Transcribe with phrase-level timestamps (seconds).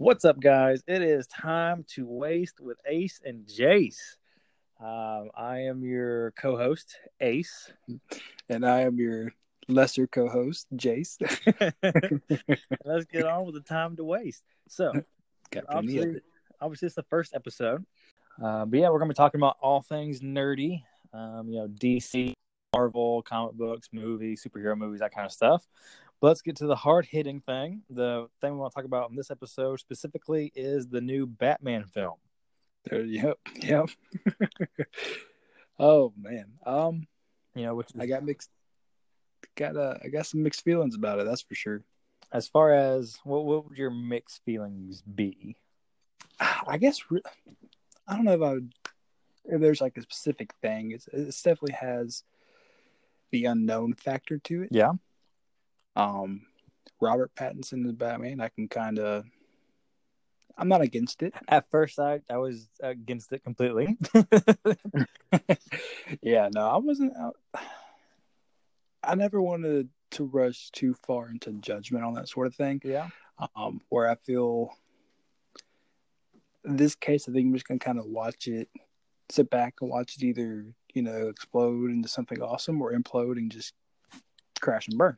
[0.00, 0.84] What's up, guys?
[0.86, 4.14] It is time to waste with Ace and Jace.
[4.80, 7.72] Um, I am your co-host, Ace,
[8.48, 9.32] and I am your
[9.66, 11.16] lesser co-host, Jace.
[12.84, 14.44] Let's get on with the time to waste.
[14.68, 14.92] So,
[15.68, 16.20] obviously,
[16.60, 17.84] obviously, it's the first episode,
[18.40, 20.84] uh, but yeah, we're gonna be talking about all things nerdy.
[21.12, 22.34] Um, you know, DC,
[22.72, 25.66] Marvel, comic books, movies, superhero movies, that kind of stuff.
[26.20, 27.82] But let's get to the hard hitting thing.
[27.90, 31.84] The thing we want to talk about in this episode specifically is the new Batman
[31.84, 32.16] film.
[32.84, 33.88] There, yep, yep.
[35.78, 37.06] oh man, um,
[37.54, 38.50] you know, which is, I got mixed,
[39.56, 41.26] got uh, I got some mixed feelings about it.
[41.26, 41.82] That's for sure.
[42.32, 45.56] As far as what, what would your mixed feelings be?
[46.40, 47.00] I guess
[48.06, 48.72] I don't know if I would.
[49.44, 52.22] If there's like a specific thing, it's, it definitely has
[53.30, 54.68] the unknown factor to it.
[54.72, 54.92] Yeah.
[55.98, 56.42] Um,
[57.00, 58.40] Robert Pattinson is Batman.
[58.40, 59.24] I can kind of.
[60.56, 61.34] I'm not against it.
[61.48, 63.98] At first, I I was against it completely.
[66.22, 67.12] yeah, no, I wasn't.
[67.16, 67.60] I,
[69.02, 72.80] I never wanted to rush too far into judgment on that sort of thing.
[72.84, 73.08] Yeah.
[73.54, 74.70] Um, where I feel
[76.64, 78.68] in this case, I think I'm just gonna kind of watch it,
[79.30, 83.50] sit back and watch it either you know explode into something awesome or implode and
[83.50, 83.74] just
[84.58, 85.16] crash and burn.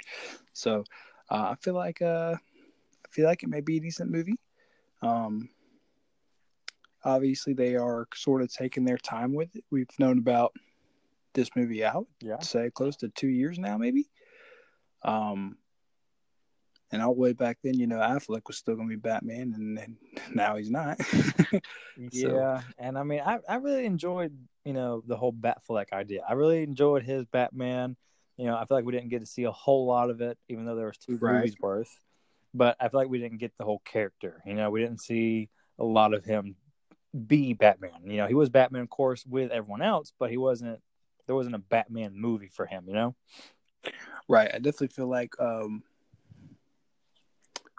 [0.52, 0.84] So
[1.30, 4.38] uh, I feel like uh, I feel like it may be a decent movie.
[5.02, 5.48] Um,
[7.04, 9.64] obviously, they are sort of taking their time with it.
[9.70, 10.54] We've known about
[11.32, 14.10] this movie out, yeah, say close to two years now, maybe.
[15.02, 15.56] Um,
[16.92, 19.54] and all the way back then, you know, Affleck was still going to be Batman,
[19.54, 19.96] and, and
[20.34, 21.00] now he's not.
[21.02, 21.60] so.
[22.10, 26.22] Yeah, and I mean, I I really enjoyed you know the whole Batfleck idea.
[26.28, 27.96] I really enjoyed his Batman.
[28.40, 30.38] You know, I feel like we didn't get to see a whole lot of it,
[30.48, 31.34] even though there was two right.
[31.34, 31.94] movies worth.
[32.54, 34.42] But I feel like we didn't get the whole character.
[34.46, 36.56] You know, we didn't see a lot of him
[37.26, 38.00] be Batman.
[38.06, 40.80] You know, he was Batman, of course, with everyone else, but he wasn't.
[41.26, 42.84] There wasn't a Batman movie for him.
[42.86, 43.14] You know.
[44.26, 44.50] Right.
[44.52, 45.82] I definitely feel like um,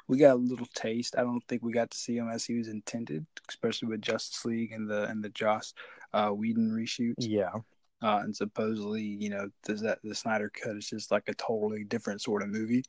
[0.07, 1.15] we got a little taste.
[1.17, 4.45] I don't think we got to see him as he was intended, especially with Justice
[4.45, 5.73] League and the and the Joss
[6.13, 7.15] uh, Whedon reshoots.
[7.17, 7.51] Yeah.
[8.01, 11.83] Uh, and supposedly, you know, does that the Snyder cut is just like a totally
[11.83, 12.83] different sort of movie,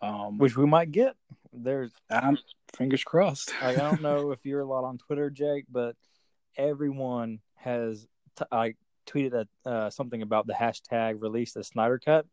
[0.00, 1.16] um, which we might get.
[1.52, 2.38] There's, I'm
[2.74, 3.52] fingers crossed.
[3.60, 5.96] I don't know if you're a lot on Twitter, Jake, but
[6.56, 8.06] everyone has
[8.36, 8.74] t- I
[9.06, 12.26] tweeted uh, something about the hashtag release the Snyder cut.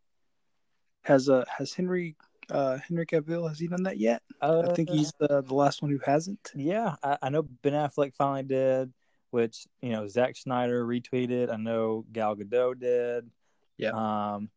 [1.03, 2.15] Has uh has Henry
[2.49, 4.21] uh Henry Cavill has he done that yet?
[4.41, 6.51] Uh, I think he's the the last one who hasn't.
[6.55, 8.93] Yeah, I, I know Ben Affleck finally did
[9.33, 11.51] which you know Zack Snyder retweeted.
[11.51, 13.29] I know Gal Gadot did.
[13.77, 13.89] Yeah.
[13.89, 14.49] Um,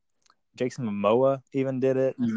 [0.55, 2.21] Jason Momoa even did it.
[2.21, 2.37] Mm-hmm.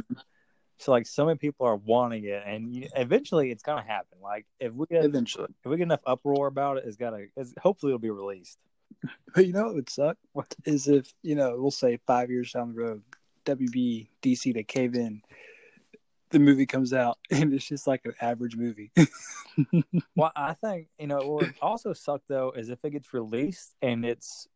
[0.77, 4.19] So like so many people are wanting it, and you, eventually it's gonna happen.
[4.23, 7.25] Like if we get eventually if we get enough uproar about it, it's gotta.
[7.35, 8.57] It's, hopefully it'll be released.
[9.35, 10.53] But you know what would suck what?
[10.65, 13.03] is if you know we'll say five years down the road,
[13.45, 15.21] WB DC they cave in
[16.31, 18.91] the movie comes out and it's just like an average movie.
[20.15, 23.75] well, I think you know what would also suck though is if it gets released
[23.81, 24.47] and it's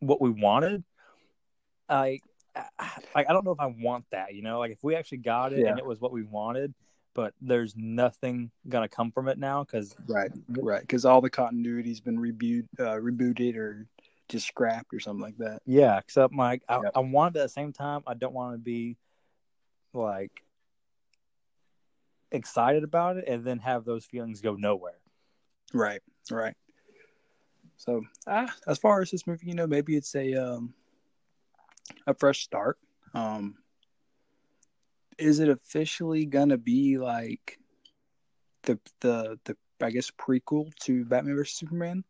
[0.00, 0.84] what we wanted.
[1.88, 2.20] I,
[2.56, 4.34] I, I don't know if I want that.
[4.34, 5.68] You know, like if we actually got it yeah.
[5.68, 6.74] and it was what we wanted,
[7.14, 12.00] but there's nothing gonna come from it now because right, right, because all the continuity's
[12.00, 13.86] been rebooted, uh, rebooted or
[14.28, 15.60] just scrapped or something like that.
[15.66, 16.92] Yeah, except Mike, I, yep.
[16.94, 18.02] I want it at the same time.
[18.06, 18.96] I don't want to be
[19.92, 20.42] like
[22.32, 24.98] excited about it and then have those feelings go nowhere.
[25.72, 26.00] Right,
[26.30, 26.54] right.
[27.76, 30.74] So, ah, as far as this movie, you know, maybe it's a um,
[32.06, 32.78] a fresh start.
[33.14, 33.56] Um,
[35.18, 37.58] is it officially gonna be like
[38.62, 42.04] the the the I guess prequel to Batman vs Superman,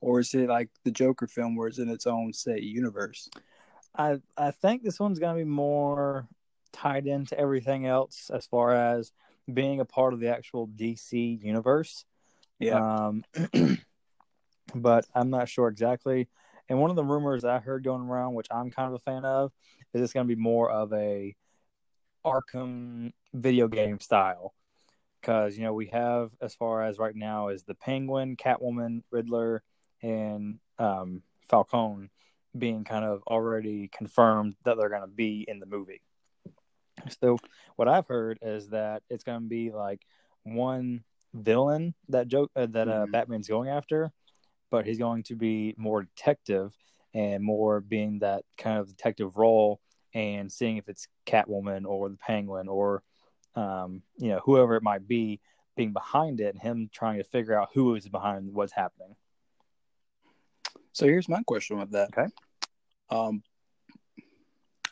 [0.00, 3.28] or is it like the Joker film where it's in its own say universe?
[3.96, 6.26] I I think this one's gonna be more
[6.72, 9.12] tied into everything else as far as
[9.52, 12.04] being a part of the actual DC universe.
[12.58, 13.06] Yeah.
[13.06, 13.24] Um,
[14.74, 16.28] but I'm not sure exactly.
[16.68, 19.24] And one of the rumors I heard going around, which I'm kind of a fan
[19.24, 19.52] of,
[19.94, 21.34] is it's going to be more of a
[22.24, 24.54] Arkham video game style.
[25.20, 29.64] Because you know we have as far as right now is the Penguin, Catwoman, Riddler,
[30.00, 32.10] and um, Falcone
[32.56, 36.02] being kind of already confirmed that they're going to be in the movie.
[37.20, 37.38] So
[37.76, 40.02] what I've heard is that it's going to be like
[40.44, 41.04] one
[41.34, 43.12] villain that joke uh, that uh, mm-hmm.
[43.12, 44.12] Batman's going after,
[44.70, 46.72] but he's going to be more detective
[47.14, 49.80] and more being that kind of detective role
[50.14, 53.02] and seeing if it's Catwoman or the Penguin or
[53.54, 55.40] um, you know whoever it might be.
[55.76, 59.14] being behind it and him trying to figure out who is behind what's happening.
[60.92, 62.08] So here's my question with that.
[62.08, 62.28] Okay.
[63.10, 63.44] Um,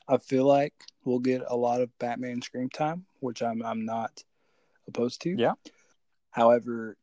[0.09, 0.75] I feel like
[1.05, 4.23] we'll get a lot of Batman screen time, which I'm I'm not
[4.89, 5.31] opposed to.
[5.31, 5.55] Yeah.
[6.31, 6.97] However,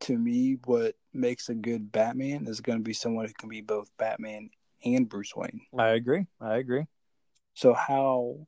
[0.00, 3.60] to me, what makes a good Batman is going to be someone who can be
[3.60, 4.50] both Batman
[4.84, 5.60] and Bruce Wayne.
[5.76, 6.26] I agree.
[6.40, 6.86] I agree.
[7.54, 8.46] So how?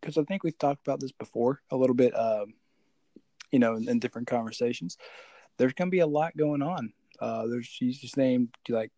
[0.00, 2.16] Because I think we've talked about this before a little bit.
[2.18, 2.54] Um,
[3.50, 4.96] you know, in, in different conversations,
[5.58, 6.92] there's going to be a lot going on.
[7.20, 8.90] Uh, there's she's just named like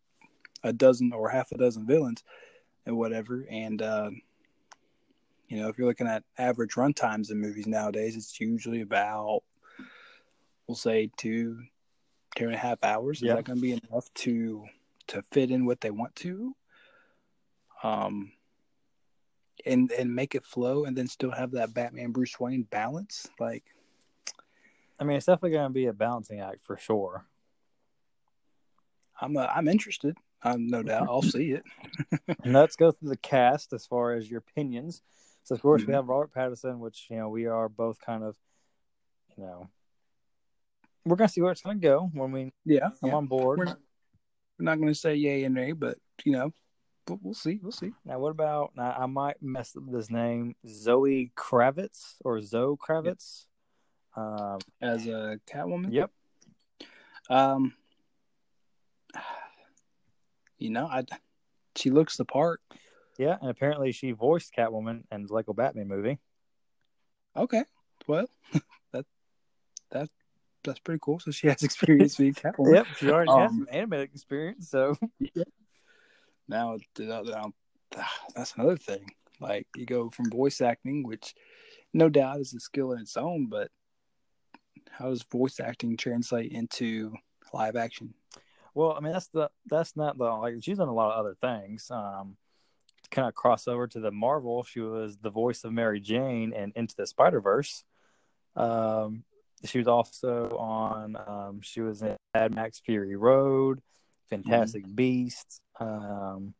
[0.63, 2.23] a dozen or half a dozen villains
[2.85, 4.09] and whatever, and uh,
[5.47, 9.43] you know, if you're looking at average run times in movies nowadays, it's usually about
[10.67, 11.61] we'll say two,
[12.35, 13.17] two and a half hours.
[13.17, 13.35] Is Yeah.
[13.35, 14.65] that going to be enough to
[15.07, 16.55] to fit in what they want to?
[17.83, 18.31] Um,
[19.65, 23.27] and and make it flow, and then still have that Batman Bruce Wayne balance.
[23.39, 23.63] Like,
[24.99, 27.25] I mean, it's definitely going to be a balancing act for sure.
[29.21, 30.17] I'm uh, I'm interested.
[30.45, 31.63] I'm no doubt I'll see it.
[32.45, 35.01] Let's go through the cast as far as your opinions.
[35.43, 35.95] So, of course, we Mhm.
[35.95, 38.37] have Robert Pattinson, which you know we are both kind of,
[39.37, 39.69] you know,
[41.05, 43.15] we're going to see where it's going to go when we Yeah, come yeah.
[43.15, 43.59] on board.
[43.59, 43.79] We're not,
[44.59, 46.51] not going to say yay and nay, but you know,
[47.05, 47.59] but we'll see.
[47.61, 47.93] We'll see.
[48.05, 48.71] Now, what about?
[48.75, 53.45] Now, I might mess up this name, Zoe Kravitz or Zoe Kravitz.
[54.15, 55.91] Um, As a Catwoman.
[55.91, 56.09] yep.
[57.29, 57.73] Um,
[60.65, 61.03] you know, I
[61.75, 62.61] she looks the part.
[63.17, 66.19] Yeah, and apparently she voiced Catwoman in the Lego Batman movie.
[67.37, 67.63] Okay,
[68.07, 68.27] well,
[68.91, 69.05] that
[69.91, 70.09] that
[70.63, 71.19] that's pretty cool.
[71.19, 72.73] So she has experience being Catwoman.
[72.73, 74.69] Yep, she already has Um, some animated experience.
[74.69, 74.97] So,
[76.47, 77.53] now, now,
[78.35, 79.11] that's another thing.
[79.39, 81.35] Like you go from voice acting, which
[81.93, 83.69] no doubt is a skill in its own, but
[84.89, 87.13] how does voice acting translate into
[87.53, 88.13] live action?
[88.75, 91.35] Well, I mean that's the that's not the like she's done a lot of other
[91.41, 91.89] things.
[91.89, 92.35] Um,
[93.03, 96.53] to kind of cross over to the Marvel, she was the voice of Mary Jane
[96.53, 97.83] and Into the Spider Verse.
[98.55, 99.23] Um,
[99.63, 101.15] she was also on.
[101.15, 103.81] Um, she was in Mad Max Fury Road,
[104.29, 106.53] Fantastic Beasts, um,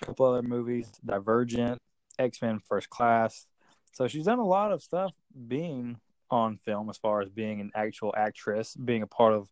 [0.00, 1.78] a couple other movies, Divergent,
[2.18, 3.46] X Men First Class.
[3.92, 5.12] So she's done a lot of stuff
[5.48, 5.98] being
[6.30, 9.50] on film as far as being an actual actress, being a part of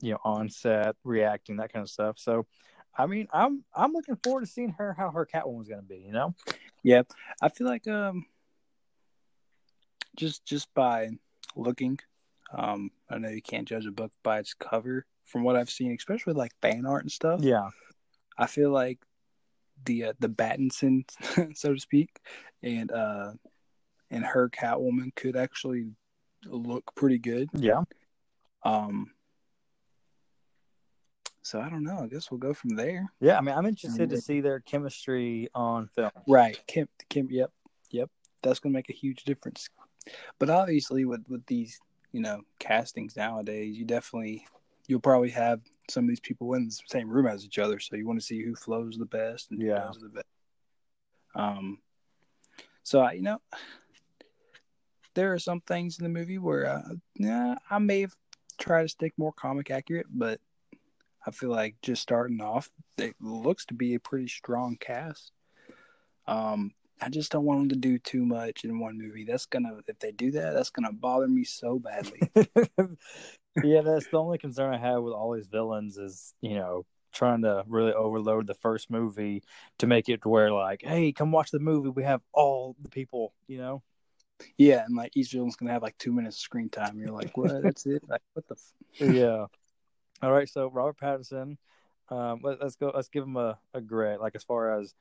[0.00, 2.18] you know on set, reacting that kind of stuff.
[2.18, 2.46] So,
[2.96, 5.98] I mean, I'm I'm looking forward to seeing her how her Catwoman's going to be.
[5.98, 6.34] You know,
[6.82, 7.02] Yeah,
[7.42, 8.26] I feel like um,
[10.16, 11.10] just just by
[11.56, 11.98] looking,
[12.56, 15.06] um, I know you can't judge a book by its cover.
[15.24, 17.68] From what I've seen, especially like fan art and stuff, yeah,
[18.38, 18.98] I feel like
[19.84, 21.04] the uh, the Battinson,
[21.54, 22.20] so to speak,
[22.62, 23.32] and uh,
[24.10, 25.90] and her Catwoman could actually
[26.46, 27.48] look pretty good.
[27.52, 27.82] yeah.
[28.64, 29.08] Um,
[31.48, 32.00] so I don't know.
[32.00, 33.10] I guess we'll go from there.
[33.20, 36.10] Yeah, I mean, I'm interested to see their chemistry on film.
[36.26, 36.88] Right, Kim.
[37.08, 37.28] Kim.
[37.30, 37.50] Yep,
[37.90, 38.10] yep.
[38.42, 39.70] That's gonna make a huge difference.
[40.38, 41.80] But obviously, with with these,
[42.12, 44.46] you know, castings nowadays, you definitely
[44.88, 47.78] you'll probably have some of these people in the same room as each other.
[47.78, 49.86] So you want to see who flows the best and who Yeah.
[49.86, 50.26] does the best.
[51.34, 51.78] Um.
[52.82, 53.40] So I, you know,
[55.14, 58.14] there are some things in the movie where, uh, yeah, I may have
[58.58, 60.40] tried to stick more comic accurate, but
[61.26, 65.32] I feel like just starting off, it looks to be a pretty strong cast.
[66.26, 69.24] Um, I just don't want them to do too much in one movie.
[69.24, 72.20] That's gonna, if they do that, that's gonna bother me so badly.
[73.64, 77.42] yeah, that's the only concern I have with all these villains is, you know, trying
[77.42, 79.42] to really overload the first movie
[79.78, 81.88] to make it to where like, hey, come watch the movie.
[81.88, 83.82] We have all the people, you know.
[84.56, 86.98] yeah, and like each villain's gonna have like two minutes of screen time.
[86.98, 87.62] You're like, what?
[87.62, 88.02] That's it?
[88.08, 88.56] Like, what the?
[88.56, 89.14] F-?
[89.14, 89.46] yeah.
[90.22, 91.56] All right, so Robert Pattinson,
[92.08, 92.90] um, let, us go.
[92.94, 94.18] Let's give him a, a grade.
[94.20, 94.94] Like as far as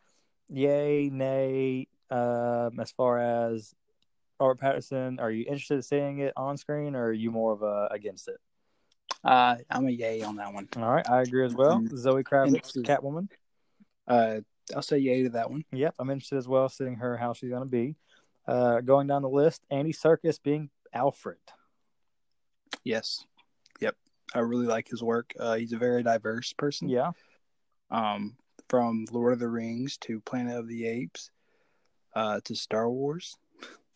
[0.49, 1.87] yay, nay.
[2.09, 3.73] Um, as far as
[4.39, 7.63] Robert Pattinson, are you interested in seeing it on screen, or are you more of
[7.63, 8.37] a against it?
[9.23, 10.69] Uh, I'm a yay on that one.
[10.77, 11.79] All right, I agree as well.
[11.79, 11.97] Mhm.
[11.97, 12.77] Zoe Kravitz.
[12.83, 13.29] Catwoman.
[14.07, 14.41] Uh,
[14.75, 15.65] I'll say yay to that one.
[15.71, 17.95] Yep, I'm interested as well, seeing her how she's going to be.
[18.47, 21.37] Uh, going down the list, Andy Serkis being Alfred.
[22.83, 23.25] Yes.
[24.37, 25.33] I really like his work.
[25.39, 26.89] Uh, he's a very diverse person.
[26.89, 27.11] Yeah,
[27.89, 28.37] Um,
[28.69, 31.31] from Lord of the Rings to Planet of the Apes,
[32.13, 33.35] uh, to Star Wars.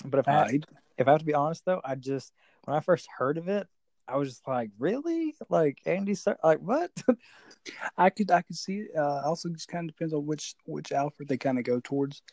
[0.03, 0.65] but if I had,
[0.97, 2.33] if I have to be honest though, I just
[2.63, 3.67] when I first heard of it,
[4.07, 6.91] I was just like, really, like Andy Ser- like what?
[7.97, 8.91] I could I could see it.
[8.97, 12.23] Uh, also just kind of depends on which which Alfred they kind of go towards.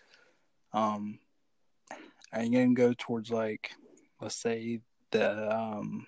[0.73, 1.19] Um,
[2.35, 3.71] you gonna go towards like
[4.19, 6.07] let's say the um,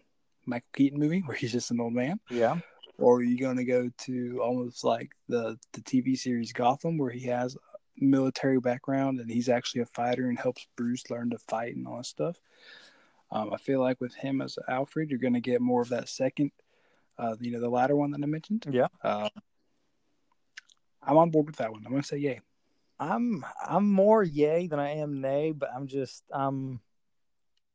[0.50, 2.58] Michael Keaton movie where he's just an old man, Yeah.
[2.98, 7.10] or are you going to go to almost like the the TV series Gotham where
[7.10, 11.38] he has a military background and he's actually a fighter and helps Bruce learn to
[11.38, 12.36] fight and all that stuff?
[13.32, 16.08] Um, I feel like with him as Alfred, you're going to get more of that
[16.08, 16.50] second,
[17.16, 18.66] uh, you know, the latter one that I mentioned.
[18.70, 18.88] Yeah.
[19.04, 19.28] Uh,
[21.02, 21.82] I'm on board with that one.
[21.84, 22.40] I'm going to say yay.
[22.98, 26.80] I'm I'm more yay than I am nay, but I'm just I'm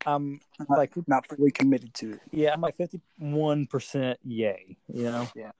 [0.05, 2.19] I'm like Not fully committed to it.
[2.31, 5.27] yeah, I'm like fifty one percent yay, you know?
[5.35, 5.51] Yeah.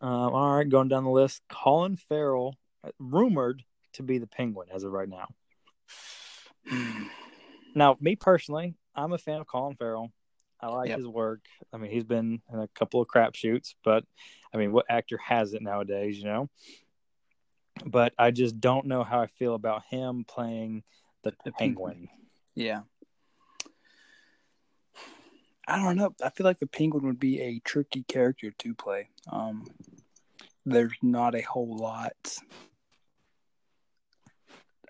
[0.00, 1.42] Um, all right, going down the list.
[1.48, 3.62] Colin Farrell uh, rumored
[3.94, 5.28] to be the penguin as of right now.
[7.72, 10.10] Now, me personally, I'm a fan of Colin Farrell.
[10.60, 10.98] I like Yep.
[10.98, 11.40] his work.
[11.72, 14.04] I mean, he's been in a couple of crap shoots, but
[14.52, 16.50] I mean, what actor has it nowadays, you know?
[17.86, 20.82] But I just don't know how I feel about him playing
[21.22, 22.08] the, The penguin.
[22.60, 22.82] Yeah.
[25.66, 26.14] I don't know.
[26.22, 29.08] I feel like the penguin would be a tricky character to play.
[29.32, 29.66] Um,
[30.66, 32.36] there's not a whole lot.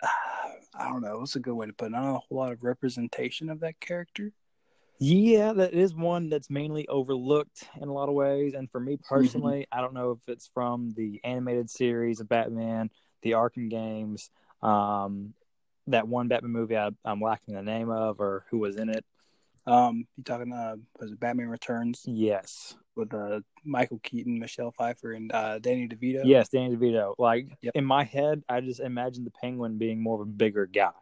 [0.74, 1.20] I don't know.
[1.20, 1.90] What's a good way to put it?
[1.90, 4.32] Not a whole lot of representation of that character.
[4.98, 8.54] Yeah, that is one that's mainly overlooked in a lot of ways.
[8.54, 12.90] And for me personally, I don't know if it's from the animated series of Batman,
[13.22, 15.34] the Arkham games, um,
[15.92, 19.04] that one Batman movie I, I'm lacking the name of or who was in it.
[19.66, 20.52] Um, you talking?
[20.52, 22.74] Uh, was it Batman Returns Yes.
[22.96, 26.22] with uh, Michael Keaton, Michelle Pfeiffer, and uh, Danny DeVito?
[26.24, 27.14] Yes, Danny DeVito.
[27.18, 27.72] Like Yep.
[27.76, 30.92] in my head, I just imagine the Penguin being more of a bigger guy,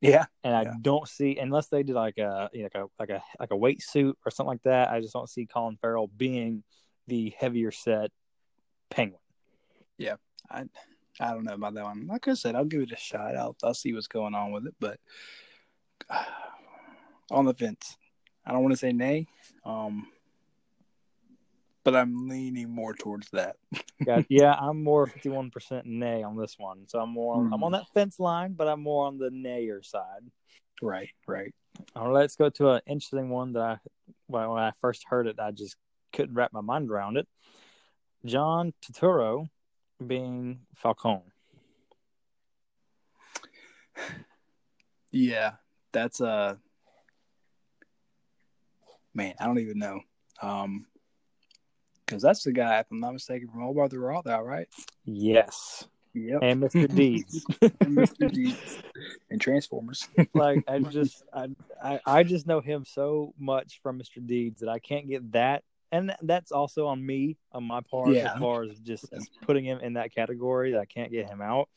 [0.00, 0.26] Yeah.
[0.44, 0.74] and I Yeah.
[0.82, 3.56] don't see unless they did like a you know, like a like a like a
[3.56, 4.90] weight suit or something like that.
[4.90, 6.62] I just don't see Colin Farrell being
[7.06, 8.10] the heavier set
[8.90, 9.20] Penguin.
[9.98, 10.16] Yeah,
[10.50, 10.64] I
[11.20, 12.06] I don't know about that one.
[12.06, 13.36] Like I said, I'll give it a shot.
[13.36, 14.98] I'll I'll see what's going on with it, but
[16.10, 16.24] uh,
[17.30, 17.96] on the fence.
[18.46, 19.26] I don't want to say nay,
[19.64, 20.06] um,
[21.82, 23.56] but I'm leaning more towards that.
[24.06, 27.52] Yeah, yeah, I'm more fifty one percent nay on this one, so I'm more I'm
[27.52, 27.64] Hmm.
[27.64, 30.20] on that fence line, but I'm more on the nayer side.
[30.82, 31.54] Right, right.
[31.96, 33.78] All right, let's go to an interesting one that I
[34.28, 35.76] well, when I first heard it, I just
[36.12, 37.26] couldn't wrap my mind around it.
[38.26, 39.48] John Turturro
[40.04, 41.22] being Falcone.
[45.10, 45.52] Yeah,
[45.92, 46.56] that's uh
[49.14, 50.00] man, I don't even know.
[50.42, 50.86] Um,
[52.04, 54.68] because that's the guy, if I'm not mistaken, from Old Brother Raw, right?
[55.04, 56.40] Yes, Yep.
[56.42, 56.88] and Mr.
[56.94, 57.44] Deeds.
[57.62, 58.30] And Mr.
[58.30, 58.78] Deeds
[59.30, 60.06] and Transformers.
[60.34, 61.48] like I just I,
[61.82, 64.24] I I just know him so much from Mr.
[64.24, 68.32] Deeds that I can't get that and that's also on me on my part Yeah.
[68.32, 71.40] as far as just as putting him in that category that I can't get him
[71.40, 71.68] out.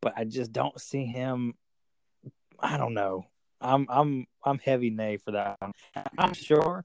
[0.00, 1.54] But I just don't see him
[2.60, 3.24] I don't know.
[3.60, 5.58] I'm I'm I'm heavy nay for that.
[6.16, 6.84] I'm sure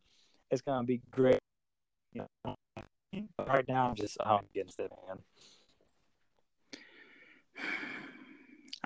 [0.51, 1.39] it's gonna be great.
[2.13, 2.55] You know,
[3.37, 5.19] but right now I'm just I'm against it, man.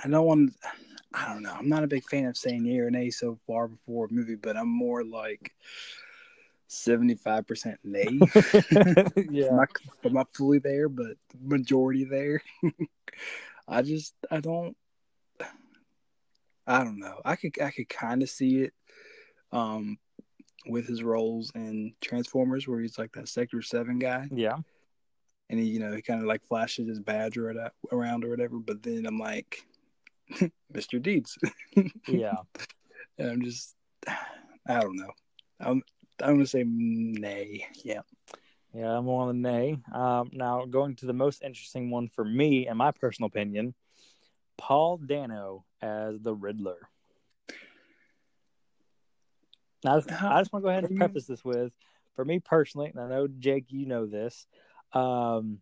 [0.04, 0.56] I don't want.
[1.14, 1.54] I don't know.
[1.58, 4.36] I'm not a big fan of saying yay or nay so far before a movie,
[4.36, 5.54] but I'm more like
[6.68, 8.20] seventy five percent nay.
[9.30, 9.48] yeah.
[9.50, 9.70] I'm, not,
[10.04, 12.42] I'm not fully there, but majority there.
[13.68, 14.76] I just I don't.
[16.66, 17.22] I don't know.
[17.24, 18.74] I could I could kind of see it,
[19.52, 19.98] um,
[20.68, 24.58] with his roles in Transformers, where he's like that Sector Seven guy, Yeah.
[25.50, 28.30] and he you know he kind of like flashes his badge or that around or
[28.30, 28.60] whatever.
[28.60, 29.66] But then I'm like,
[30.74, 31.02] Mr.
[31.02, 31.38] Deeds.
[32.08, 32.36] Yeah.
[33.18, 33.74] And I'm just,
[34.08, 35.12] I don't know.
[35.62, 35.82] I'm,
[36.22, 37.66] I'm gonna say nay.
[37.84, 38.02] Yeah.
[38.74, 39.78] Yeah, I'm more on the nay.
[39.92, 43.74] Um, now, going to the most interesting one for me, in my personal opinion,
[44.58, 46.78] Paul Dano as the Riddler.
[49.84, 51.72] Now, I just, just want to go ahead and preface this with,
[52.16, 54.46] for me personally, and I know Jake, you know this.
[54.94, 55.60] Um,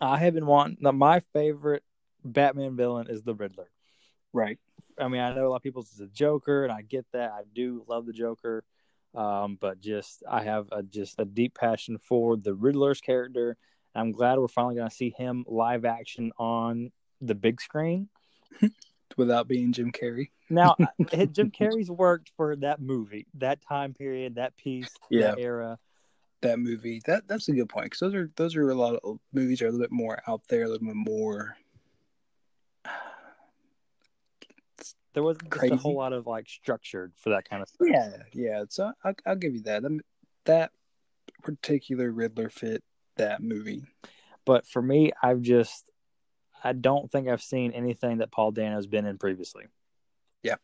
[0.00, 0.78] I have been wanting.
[0.96, 1.84] My favorite
[2.24, 3.70] Batman villain is the Riddler.
[4.32, 4.58] Right.
[4.98, 7.30] I mean, I know a lot of people it's a Joker, and I get that.
[7.30, 8.64] I do love the Joker,
[9.14, 13.56] um, but just I have a, just a deep passion for the Riddler's character.
[13.94, 18.08] I'm glad we're finally going to see him live action on the big screen.
[19.16, 20.30] Without being Jim Carrey.
[20.50, 20.76] Now,
[21.32, 25.32] Jim Carrey's worked for that movie, that time period, that piece, Yeah.
[25.32, 25.78] that era.
[26.42, 27.00] That movie.
[27.06, 29.66] That that's a good point because those are those are a lot of movies are
[29.66, 31.56] a little bit more out there, a little bit more.
[35.18, 37.88] There wasn't just a whole lot of like structured for that kind of stuff.
[37.90, 38.62] Yeah, yeah.
[38.68, 39.82] So I'll, I'll give you that.
[40.44, 40.70] That
[41.42, 42.84] particular Riddler fit
[43.16, 43.82] that movie.
[44.44, 45.90] But for me, I've just
[46.62, 49.64] I don't think I've seen anything that Paul Dano's been in previously.
[50.44, 50.54] Yeah,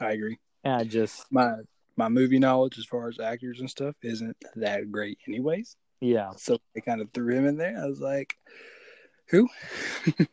[0.00, 0.38] I agree.
[0.64, 1.56] And I just My
[1.96, 5.76] my movie knowledge as far as actors and stuff isn't that great, anyways.
[6.00, 6.30] yeah.
[6.38, 7.78] So they kind of threw him in there.
[7.78, 8.34] I was like,
[9.30, 9.48] who?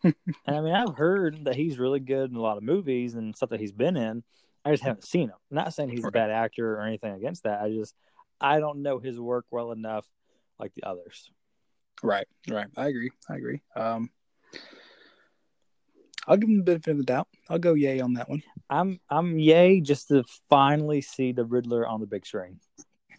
[0.04, 0.16] And
[0.48, 3.50] I mean, I've heard that he's really good in a lot of movies and stuff
[3.50, 4.24] that he's been in.
[4.64, 5.36] I just haven't seen him.
[5.52, 7.62] not saying he's a bad actor or anything against that.
[7.62, 7.94] I just
[8.42, 10.06] I don't know his work well enough
[10.60, 11.30] like the others.
[12.02, 12.68] right, right.
[12.75, 13.12] I agree.
[13.30, 13.62] I agree.
[13.75, 14.10] Um,
[16.28, 17.28] I'll give him the benefit of the doubt.
[17.50, 18.42] I'll go yay on that one.
[18.70, 22.60] I'm I'm yay just to finally see the Riddler on the big screen.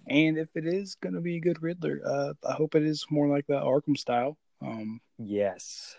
[0.09, 3.07] And if it is going to be a good Riddler, uh, I hope it is
[3.11, 4.37] more like the Arkham style.
[4.63, 5.97] Um, Yes.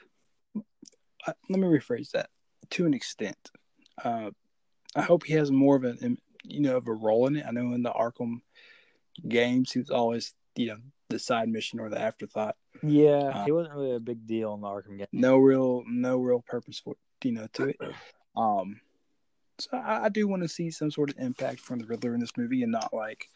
[1.25, 2.29] I, let me rephrase that
[2.71, 3.51] to an extent.
[4.03, 4.31] Uh,
[4.95, 5.95] I hope he has more of a
[6.43, 7.45] you know, of a role in it.
[7.45, 8.41] I know in the Arkham
[9.27, 10.77] games, he was always, you know,
[11.09, 12.55] the side mission or the afterthought.
[12.83, 15.07] Yeah, Uh, he wasn't really a big deal in the Arkham game.
[15.11, 17.77] No real, no real purpose for, you know, to it.
[18.35, 18.79] Um,
[19.57, 22.19] so I, I do want to see some sort of impact from the Riddler in
[22.19, 23.29] this movie, and not like,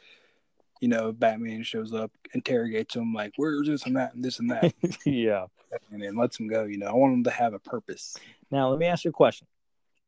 [0.82, 4.50] you know, Batman shows up, interrogates him, like, where's this and that and this and
[4.50, 4.74] that,
[5.06, 5.46] yeah.
[5.92, 6.64] and then lets him go.
[6.64, 8.18] You know, I want him to have a purpose.
[8.50, 9.48] Now let me ask you a question.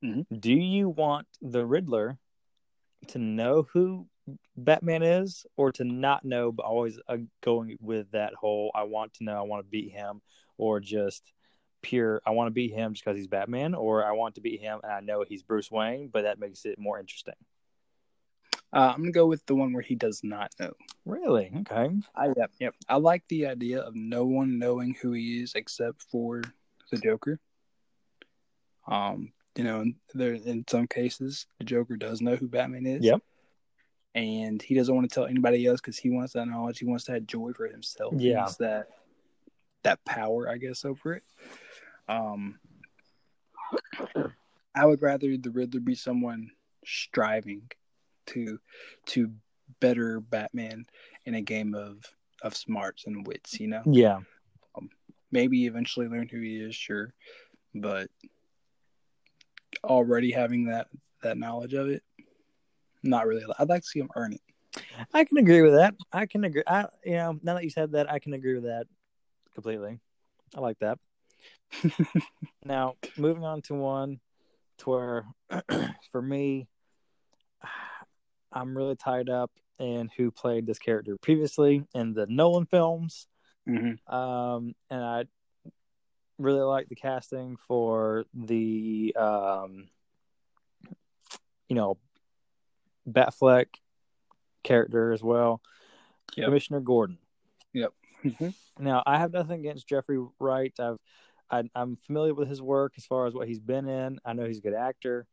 [0.04, 0.26] Mhm.
[0.38, 2.18] Do you want the Riddler
[3.10, 4.08] to know who
[4.58, 9.14] Batman is, or to not know, but always uh, going with that whole "I want
[9.16, 10.22] to know, I want to beat him,"
[10.58, 11.32] or just
[11.82, 14.60] pure "I want to beat him just because he's Batman," or "I want to beat
[14.62, 17.36] him and I know he's Bruce Wayne," but that makes it more interesting.
[18.74, 20.74] Uh, I'm gonna go with the one where he does not know.
[21.06, 21.52] Really?
[21.60, 21.96] Okay.
[22.16, 22.74] I yep, yep.
[22.90, 26.42] I like the idea of no one knowing who he is except for
[26.90, 27.40] the Joker.
[28.88, 33.04] Um, you know, there in some cases the Joker does know who Batman is.
[33.04, 33.22] Yep.
[34.16, 36.80] And he doesn't want to tell anybody else because he wants that knowledge.
[36.80, 38.16] He wants that joy for himself.
[38.18, 38.40] He Yeah.
[38.42, 38.88] wants that
[39.84, 41.24] that power, I guess, over it.
[42.08, 42.60] Um,
[44.74, 46.52] I would rather the Riddler be someone
[46.86, 47.70] striving
[48.28, 48.60] to
[49.08, 49.32] to
[49.80, 50.86] better Batman
[51.26, 52.04] in a game of
[52.42, 53.60] of smarts and wits.
[53.60, 54.20] You know, Yeah.
[54.76, 54.90] Um,
[55.32, 57.14] maybe eventually learn who he is, sure,
[57.74, 58.10] but
[59.84, 60.88] already having that
[61.22, 62.04] that knowledge of it,
[63.02, 63.44] not really.
[63.58, 64.42] I'd like to see him earn it.
[65.14, 65.94] I can agree with that.
[66.12, 66.64] I can agree.
[66.68, 68.88] I, you know, now that you said that, I can agree with that
[69.54, 70.00] completely.
[70.56, 70.98] I like that.
[72.66, 74.20] now, moving on to one
[74.80, 75.26] to where,
[76.12, 76.68] for me,
[78.54, 83.28] I'm really tied up in who played this character previously in the Nolan films.
[83.68, 84.14] Mm-hmm.
[84.14, 85.26] Um, and I
[86.38, 89.88] really like the casting for the, um,
[91.68, 91.98] you know,
[93.10, 93.66] Batfleck
[94.64, 95.62] character as well.
[96.36, 96.46] Yep.
[96.46, 97.18] Commissioner Gordon.
[98.24, 98.50] Mm-hmm.
[98.80, 100.74] Now, I have nothing against Jeffrey Wright.
[100.80, 101.00] I've
[101.52, 104.20] I, I'm familiar with his work as far as what he's been in.
[104.26, 105.28] I know he's a good actor,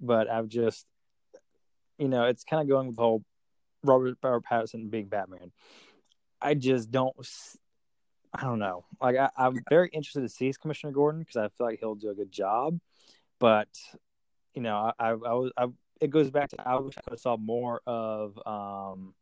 [0.00, 0.84] but I've just,
[2.00, 3.22] you know, it's kind of going with the whole
[3.84, 5.52] Robert, Robert Pattinson being Batman.
[6.42, 7.14] I just don't.
[8.32, 8.84] I don't know.
[9.00, 12.10] Like I, I'm very interested to see Commissioner Gordon because I feel like he'll do
[12.10, 12.78] a good job.
[13.38, 13.68] But
[14.54, 15.52] you know, I, I, I was.
[15.56, 15.66] I,
[16.00, 19.12] it goes back to I wish I could have saw more of um,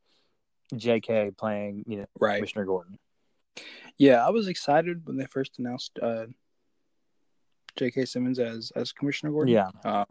[0.77, 1.33] J.K.
[1.37, 2.37] playing, you know, Right.
[2.37, 2.99] Commissioner Gordon.
[3.97, 6.27] Yeah, I was excited when they first announced uh,
[7.77, 8.05] J.K.
[8.05, 9.55] Simmons as as Commissioner Gordon.
[9.55, 10.05] Yeah, Um,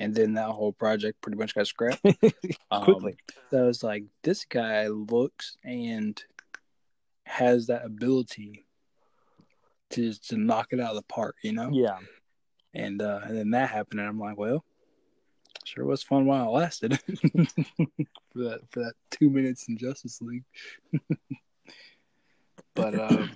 [0.00, 2.04] and then that whole project pretty much got scrapped.
[2.72, 3.16] Um, quickly.
[3.50, 6.22] So I was like, this guy looks and
[7.26, 8.64] has that ability
[9.90, 11.68] to to knock it out of the park, you know.
[11.72, 11.98] Yeah,
[12.72, 14.64] And uh, and then that happened, and I'm like, well,
[15.64, 17.00] sure was fun while it lasted.
[17.02, 20.44] for that for that two minutes in Justice League.
[22.74, 23.30] but um,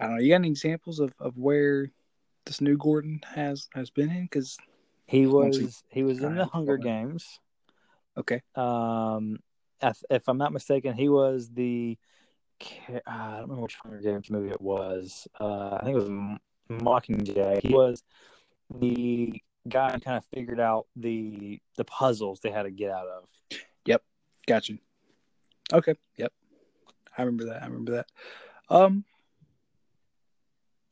[0.00, 0.20] I don't know.
[0.20, 1.92] You got any examples of, of where
[2.46, 4.22] this new Gordon has has been in?
[4.22, 4.56] Because
[5.06, 7.40] he was he- he was in the Hunger Games.
[8.16, 9.38] okay, Um,
[9.82, 11.98] if, if I'm not mistaken, he was the
[12.62, 15.28] uh, I don't remember which Hunger Games movie it was.
[15.38, 16.38] Uh, I think it was
[16.70, 17.60] Mockingjay.
[17.62, 18.02] He was
[18.74, 23.06] the guy who kind of figured out the the puzzles they had to get out
[23.08, 23.24] of.
[23.84, 24.02] Yep,
[24.46, 24.78] gotcha.
[25.72, 26.32] Okay, yep,
[27.18, 27.62] I remember that.
[27.62, 28.06] I remember that.
[28.70, 29.04] Um,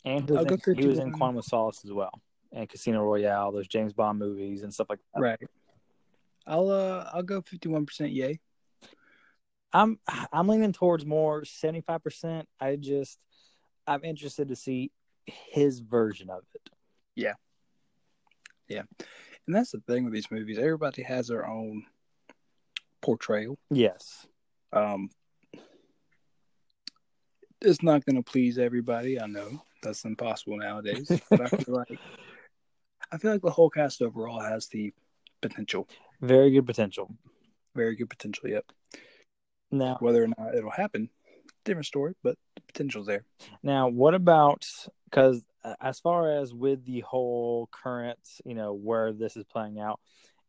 [0.05, 2.13] And he was, in, he was in Quantum of Solace as well,
[2.53, 5.21] and Casino Royale, those James Bond movies and stuff like that.
[5.21, 5.39] right.
[6.47, 8.41] I'll uh I'll go fifty one percent yay.
[9.73, 9.99] I'm
[10.33, 12.49] I'm leaning towards more seventy five percent.
[12.61, 13.19] I just
[13.87, 14.93] I'm interested to see
[15.27, 16.69] his version of it.
[17.15, 17.35] Yeah.
[18.69, 18.83] Yeah.
[19.47, 20.59] And that's the thing with these movies.
[20.59, 21.85] Everybody has their own
[23.03, 23.59] portrayal.
[23.71, 24.27] Yes.
[24.73, 25.11] Um,
[27.65, 29.21] it's not going to please everybody.
[29.21, 31.11] I know that's impossible nowadays.
[31.31, 31.99] but I feel like
[33.13, 34.93] I feel like the whole cast overall has the
[35.43, 35.89] potential,
[36.21, 37.15] Very good potential.
[37.75, 38.49] very good potential.
[38.49, 38.65] Yep.
[39.71, 41.11] Now, Whether or not it'll happen,
[41.65, 43.25] different story, but the potential's there.
[43.63, 44.67] now, what about
[45.05, 45.43] because
[45.81, 50.01] as far as with the whole current, you know, where this is playing out,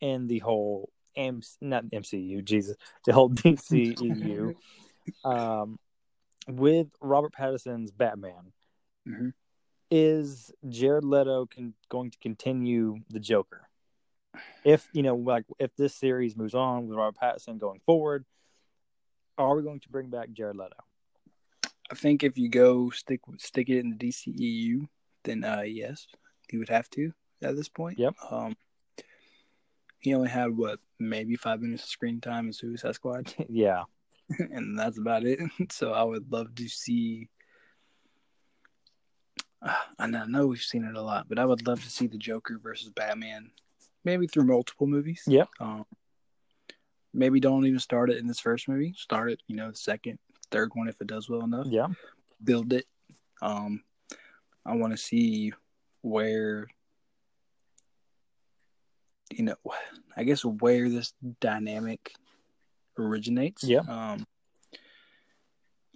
[0.02, 2.76] and the whole M not MCU, Jesus,
[3.06, 4.56] the whole DCEU,
[5.26, 5.78] um,
[6.48, 8.54] with Robert Pattinson's Batman,
[9.08, 9.34] Mhm.
[9.92, 13.70] is Jared Leto con- going to continue the Joker?
[14.64, 18.26] If you know, like if this series moves on with Robert Pattinson going forward,
[19.38, 20.76] are we going to bring back Jared Leto?
[21.92, 24.88] I think if you go stick stick it in the DCEU,
[25.24, 26.08] then uh yes,
[26.50, 28.00] he would have to at this point.
[28.00, 28.16] Yep.
[28.30, 28.58] Um,
[30.00, 33.84] he only had what maybe five minutes of screen time in Suicide Squad, yeah,
[34.40, 35.40] and that's about it.
[35.72, 37.30] So I would love to see.
[40.00, 42.08] I know- I know we've seen it a lot, but I would love to see
[42.08, 43.52] the Joker versus Batman,
[44.04, 45.24] maybe through multiple movies.
[45.28, 45.46] Yeah.
[45.60, 45.86] Um,
[47.14, 48.94] maybe don't even start it in this first movie.
[48.98, 50.20] Start it, you know, the second,
[50.52, 51.68] third one if it does well enough.
[51.70, 51.88] yeah,
[52.44, 52.86] build it.
[53.42, 53.84] Um,
[54.66, 55.54] I want to see
[56.02, 56.68] where,
[59.32, 59.56] you know,
[60.16, 62.14] I guess where this dynamic
[62.98, 63.64] originates.
[63.64, 63.82] Yeah.
[63.88, 64.26] Um,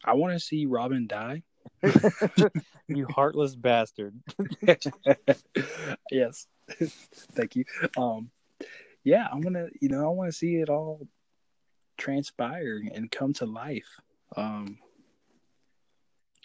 [0.03, 1.43] I want to see Robin die.
[2.87, 4.19] you heartless bastard.
[6.11, 6.47] yes,
[7.33, 7.65] thank you.
[7.97, 8.31] Um,
[9.03, 11.07] yeah, I want to, you know, I want to see it all
[11.97, 13.89] transpire and come to life.
[14.35, 14.77] Um,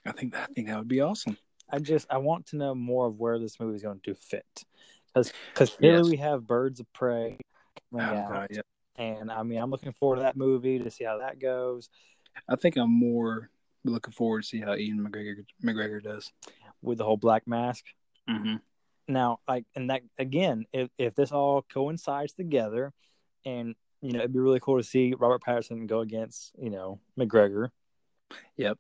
[0.07, 1.37] I think I think that would be awesome.
[1.71, 4.64] I just I want to know more of where this movie is going to fit,
[5.07, 6.05] because because Yes.
[6.05, 7.38] we have Birds of Prey
[7.93, 8.61] Oh, God, yeah.
[8.97, 11.89] And I mean I'm looking forward to that movie to see how that goes
[12.49, 13.51] I think I'm more
[13.85, 16.33] looking forward to see how Ian McGregor McGregor does.
[16.83, 17.85] with the whole Black Mask.
[18.29, 18.57] Mm-hmm.
[19.09, 22.93] Now, like, and that again, if if this all coincides together,
[23.45, 27.01] and you know, it'd be really cool to see Robert Pattinson go against you know
[27.19, 27.69] McGregor.
[28.57, 28.79] Yep.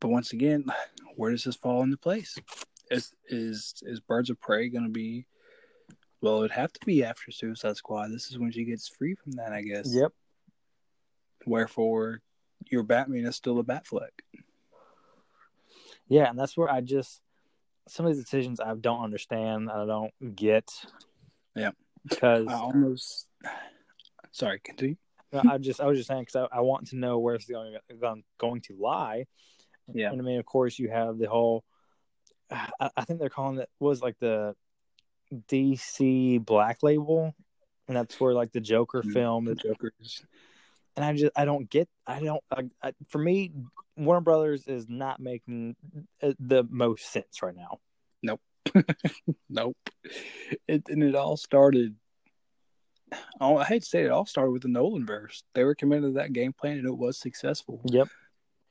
[0.00, 0.64] But once again,
[1.16, 2.38] where does this fall into place?
[2.90, 5.26] Is is is Birds of Prey going to be?
[6.22, 8.08] Well, it'd have to be after Suicide Squad.
[8.08, 9.92] This is when she gets free from that, I guess.
[9.94, 10.12] Yep.
[11.46, 12.20] Wherefore,
[12.70, 14.10] your Batman is still a Batfleck.
[16.08, 17.22] Yeah, and that's where I just
[17.88, 19.70] some of these decisions I don't understand.
[19.70, 20.70] I don't get.
[21.56, 21.70] Yeah.
[22.08, 23.26] Because I almost.
[24.32, 24.96] Sorry, continue.
[25.32, 27.76] I just I was just saying because I, I want to know where it's going
[28.38, 29.26] going, to lie.
[29.92, 30.10] Yeah.
[30.10, 31.64] and I mean, of course, you have the whole.
[32.50, 34.54] I, I think they're calling it was like the
[35.48, 37.34] DC Black Label,
[37.88, 39.12] and that's where like the Joker Mhm.
[39.12, 39.44] film.
[39.44, 40.24] The Joker's.
[40.96, 43.52] And I just I don't get I don't I, I, for me
[43.96, 45.76] Warner Brothers is not making
[46.22, 47.78] uh, the most sense right now.
[49.48, 49.76] Nope.
[50.68, 51.94] It and it all started.
[53.40, 55.42] Oh, I hate to say it, it all started with the Nolan verse.
[55.54, 57.80] They were committed to that game plan and it was successful.
[57.86, 58.08] Yep.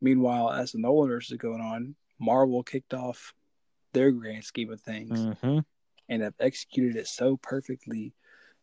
[0.02, 3.34] Meanwhile, as the Nolan verse is going on, Marvel kicked off
[3.94, 5.60] their grand scheme of things Mm-hmm.
[6.10, 8.14] And have executed it so perfectly.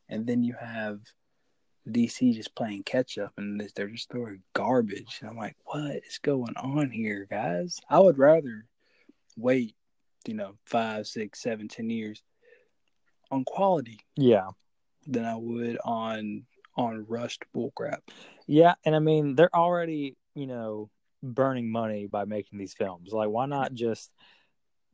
[0.08, 1.00] And then you have
[1.88, 5.18] DC just playing catch up and they're just throwing garbage.
[5.20, 7.78] And I'm like, what is going on here, guys?
[7.88, 8.66] I would rather
[9.36, 9.74] wait,
[10.26, 12.22] you know, five, six, seven, ten years
[13.30, 14.50] on quality Yeah.
[15.06, 18.00] than I would on on rushed bullcrap.
[18.46, 20.90] Yeah, and I mean they're already, you know,
[21.22, 23.12] burning money by making these films.
[23.12, 24.10] Like why not just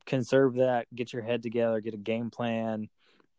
[0.06, 2.88] conserve that, get your head together, get a game plan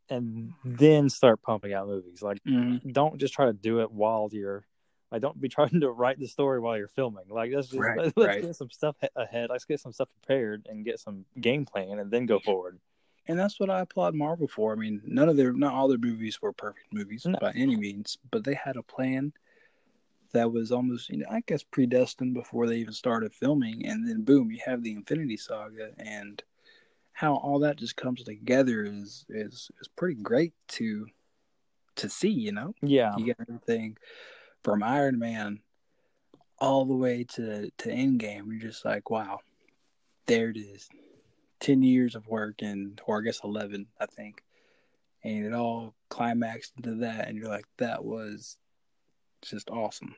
[0.09, 2.21] and then start pumping out movies.
[2.21, 2.89] Like mm-hmm.
[2.91, 4.65] don't just try to do it while you're
[5.11, 7.25] like don't be trying to write the story while you're filming.
[7.29, 8.41] Like let's just Right, let's right.
[8.41, 9.49] get some stuff ahead.
[9.49, 12.79] Let's get some stuff prepared and get some game plan and then go forward.
[13.25, 14.73] And that's what I applaud Marvel for.
[14.73, 17.37] I mean, none of their not all their movies were perfect movies No.
[17.39, 19.33] by any means, but they had a plan
[20.33, 23.85] that was almost, you know, I guess predestined before they even started filming.
[23.85, 26.43] And then boom, you have the Infinity Saga, and
[27.13, 31.05] how all that just comes together is is is pretty great to
[31.95, 32.29] to see.
[32.31, 33.15] You know, Yeah.
[33.17, 33.97] you get everything
[34.63, 35.59] from Iron Man
[36.59, 38.47] all the way to to Endgame.
[38.47, 39.39] You're just like, wow,
[40.25, 40.89] there it is.
[41.59, 44.43] Ten years of work and, or I guess eleven, I think,
[45.23, 48.57] and it all climaxed into that, and you're like, that was
[49.43, 50.15] just awesome.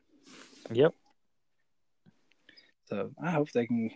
[0.72, 0.94] Yep.
[2.86, 3.92] So I hope they can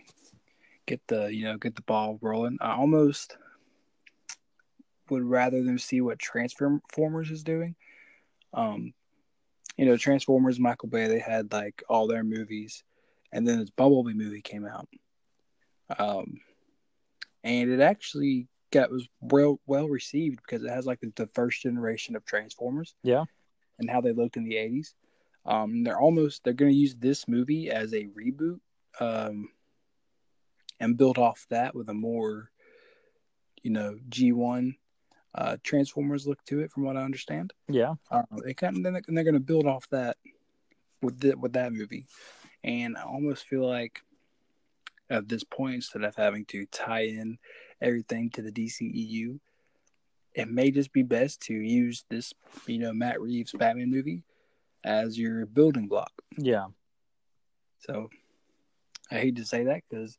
[0.90, 2.58] get the you know get the ball rolling.
[2.60, 3.36] I almost
[5.08, 7.74] would rather them see what Transformers is doing.
[8.52, 8.92] Um,
[9.76, 12.82] you know, Transformers, Michael Bay, they had like all their movies,
[13.32, 14.88] and then this Bumblebee movie came out.
[15.98, 16.40] Um,
[17.42, 21.62] and it actually got was well well received because it has like the, the first
[21.62, 22.94] generation of Transformers.
[23.02, 23.24] Yeah.
[23.78, 24.94] And how they looked in the eighties.
[25.46, 28.60] Um, they're almost they're going to use this movie as a reboot,
[29.00, 29.48] um,
[30.80, 32.50] and build off that with a more,
[33.62, 34.76] you know, G one,
[35.34, 37.52] uh, Transformers look to it, from what I understand.
[37.68, 37.94] Yeah.
[38.10, 40.16] Uh, they kind of, and they're going to build off that
[41.02, 42.06] with the, with that movie,
[42.64, 44.02] and I almost feel like
[45.08, 47.38] at this point, instead of having to tie in
[47.80, 49.40] everything to the DCEU,
[50.34, 52.32] it may just be best to use this,
[52.66, 54.22] you know, Matt Reeves Batman movie
[54.84, 56.12] as your building block.
[56.38, 56.66] Yeah.
[57.80, 58.08] So
[59.10, 60.16] I hate to say that because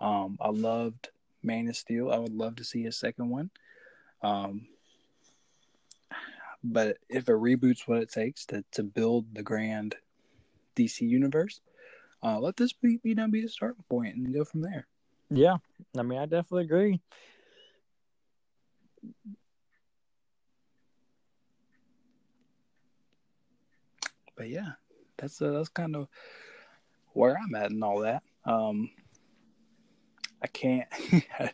[0.00, 1.10] um, I loved
[1.42, 2.10] Man of Steel.
[2.10, 3.50] I would love to see a second one.
[4.22, 4.66] Um,
[6.62, 9.96] but if a reboot's what it takes to, to build the grand
[10.76, 11.60] DC universe,
[12.22, 14.86] uh, let this be you know be the starting point and go from there.
[15.30, 15.56] Yeah,
[15.96, 17.00] I mean, I definitely agree.
[24.36, 24.72] But yeah,
[25.18, 26.08] that's uh, that's kind of
[27.12, 28.22] where I'm at and all that.
[28.44, 28.90] Um,
[30.44, 30.86] I can't.
[31.40, 31.50] I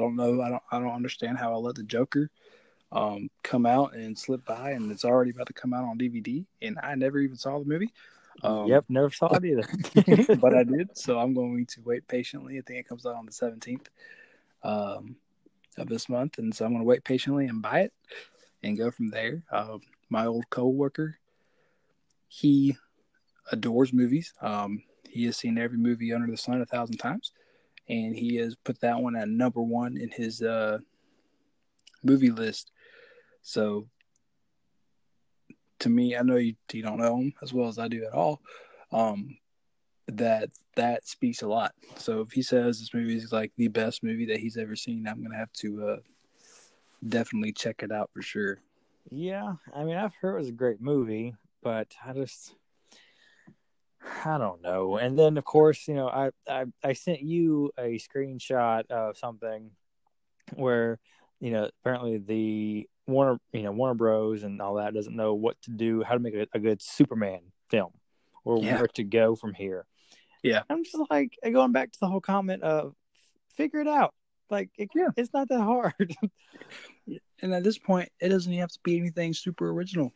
[0.00, 0.42] don't know.
[0.42, 0.62] I don't.
[0.70, 2.30] I don't understand how I let the Joker
[2.92, 6.44] um, come out and slip by, and it's already about to come out on DVD,
[6.60, 7.94] and I never even saw the movie.
[8.42, 10.36] Um, yep, never saw it either.
[10.40, 12.58] but I did, so I'm going to wait patiently.
[12.58, 13.86] I think it comes out on the 17th
[14.62, 15.16] um,
[15.78, 17.92] of this month, and so I'm going to wait patiently and buy it
[18.62, 19.42] and go from there.
[19.50, 19.78] Uh,
[20.10, 21.18] my old coworker,
[22.28, 22.76] he
[23.50, 24.34] adores movies.
[24.42, 27.32] Um, he has seen every movie under the sun a thousand times,
[27.88, 30.78] and he has put that one at number one in his uh,
[32.02, 32.72] movie list.
[33.42, 33.88] So
[35.80, 38.12] to me, I know you, you don't know him as well as I do at
[38.12, 38.40] all.
[38.92, 39.36] Um,
[40.08, 41.72] that that speaks a lot.
[41.96, 45.06] So if he says this movie is like the best movie that he's ever seen,
[45.06, 45.96] I'm gonna have to uh,
[47.08, 48.58] definitely check it out for sure.
[49.10, 52.54] Yeah, I mean, I've heard it was a great movie, but I just
[54.24, 54.96] I don't know.
[54.96, 59.70] And then of course, you know, I I, I sent you a screenshot of something
[60.54, 60.98] where
[61.40, 64.42] you know apparently the Warner, you know, Warner Bros.
[64.42, 67.40] and all that doesn't know what to do, how to make a, a good Superman
[67.70, 67.92] film,
[68.44, 68.78] or yeah.
[68.78, 69.86] where to go from here.
[70.42, 72.94] Yeah, I'm just like eh, going back to the whole comment of
[73.56, 74.14] figure it out.
[74.50, 75.08] Like, it, yeah.
[75.16, 76.14] it's not that hard.
[77.42, 80.12] and at this point, it doesn't have to be anything super original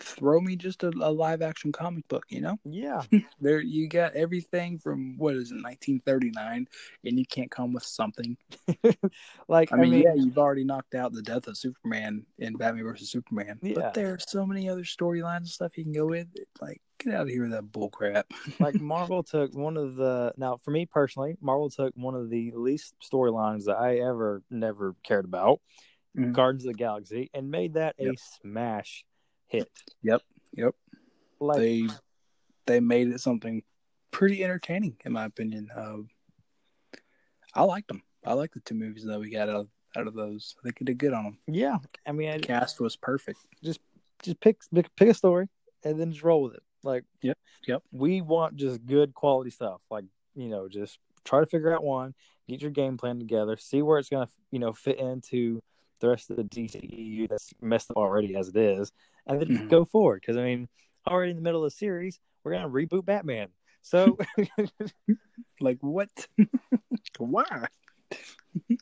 [0.00, 2.58] throw me just a, a, live action comic book, you know?
[2.64, 3.02] Yeah.
[3.40, 6.68] there you got everything from what is it, 1939,
[7.04, 8.36] and you can't come with something.
[9.48, 12.84] like I mean, mean, yeah, you've already knocked out the death of Superman in Batman
[12.84, 13.58] versus Superman.
[13.62, 13.74] Yeah.
[13.76, 16.28] But there are so many other storylines and stuff you can go with.
[16.60, 18.26] Like, get out of here with that bull crap.
[18.60, 22.52] like Marvel took one of the now for me personally, Marvel took one of the
[22.54, 25.60] least storylines that I ever never cared about.
[26.16, 26.32] Mm-hmm.
[26.32, 28.14] Guardians of the Galaxy and made that yep.
[28.14, 29.04] a smash
[29.50, 29.68] hit.
[30.02, 30.74] Yep, yep.
[31.40, 31.88] Like, they
[32.66, 33.62] they made it something
[34.10, 35.68] pretty entertaining, in my opinion.
[35.76, 35.98] Uh,
[37.54, 38.02] I liked them.
[38.24, 40.54] I like the two movies that we got out of, out of those.
[40.60, 41.38] I think it did good on them.
[41.46, 43.38] Yeah, I mean, I, cast was perfect.
[43.62, 43.80] Just
[44.22, 45.48] just pick pick a story
[45.84, 46.62] and then just roll with it.
[46.82, 47.82] Like, yep, yep.
[47.92, 49.80] We want just good quality stuff.
[49.90, 52.14] Like, you know, just try to figure out one,
[52.48, 55.60] get your game plan together, see where it's gonna, you know, fit into
[56.00, 58.92] the rest of the DCEU that's messed up already as it is,
[59.26, 59.68] and then mm-hmm.
[59.68, 60.20] go forward.
[60.20, 60.68] Because I mean,
[61.06, 63.48] already in the middle of the series, we're gonna reboot Batman.
[63.82, 64.18] So,
[65.60, 66.10] like, what?
[67.18, 67.66] Why?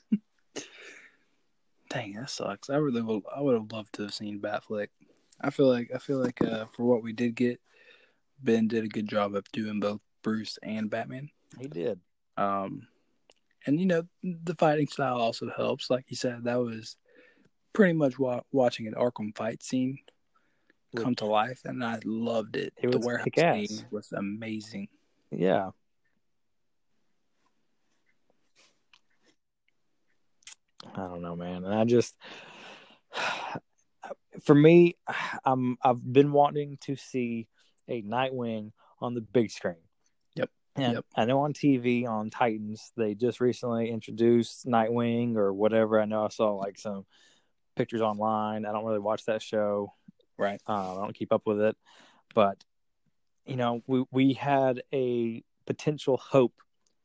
[1.91, 2.69] Dang, that sucks.
[2.71, 3.23] I really would.
[3.35, 4.89] I would have loved to have seen Batfleck.
[5.41, 7.61] I feel like I feel like uh, for what we did get,
[8.43, 11.31] Ben did a good job of doing both Bruce and Batman.
[11.59, 12.01] He did.
[12.37, 12.87] Um,
[13.67, 15.91] and you know the fighting style also helps.
[15.91, 16.97] Like you said, that was
[17.79, 19.99] pretty much wa- watching an Arkham fight scene
[20.97, 22.73] come to life, and I loved it.
[22.77, 24.89] it the warehouse scene was amazing.
[25.31, 25.71] Yeah.
[30.93, 31.65] I don't know, man.
[31.65, 32.17] And I just,
[34.43, 34.97] for me,
[35.45, 37.47] I'm I've been wanting to see
[37.87, 39.77] a Nightwing on the big screen.
[40.35, 40.51] Yep.
[40.75, 41.05] And yep.
[41.15, 46.01] I know on TV on Titans they just recently introduced Nightwing or whatever.
[46.01, 47.07] I know I saw like some
[47.79, 48.67] pictures online.
[48.67, 49.95] I don't really watch that show.
[50.37, 50.61] Right.
[50.69, 51.77] Uh, I don't keep up with it,
[52.35, 52.63] but
[53.47, 56.55] you know, we we had a potential hope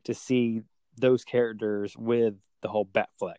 [0.04, 0.62] to see
[0.98, 3.36] those characters with the whole Batfleck,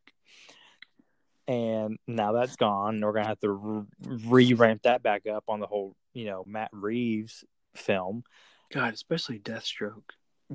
[1.46, 3.00] and now that's gone.
[3.00, 6.70] We're gonna have to re ramp that back up on the whole, you know, Matt
[6.72, 7.44] Reeves
[7.76, 8.24] film.
[8.72, 10.10] God, especially Deathstroke.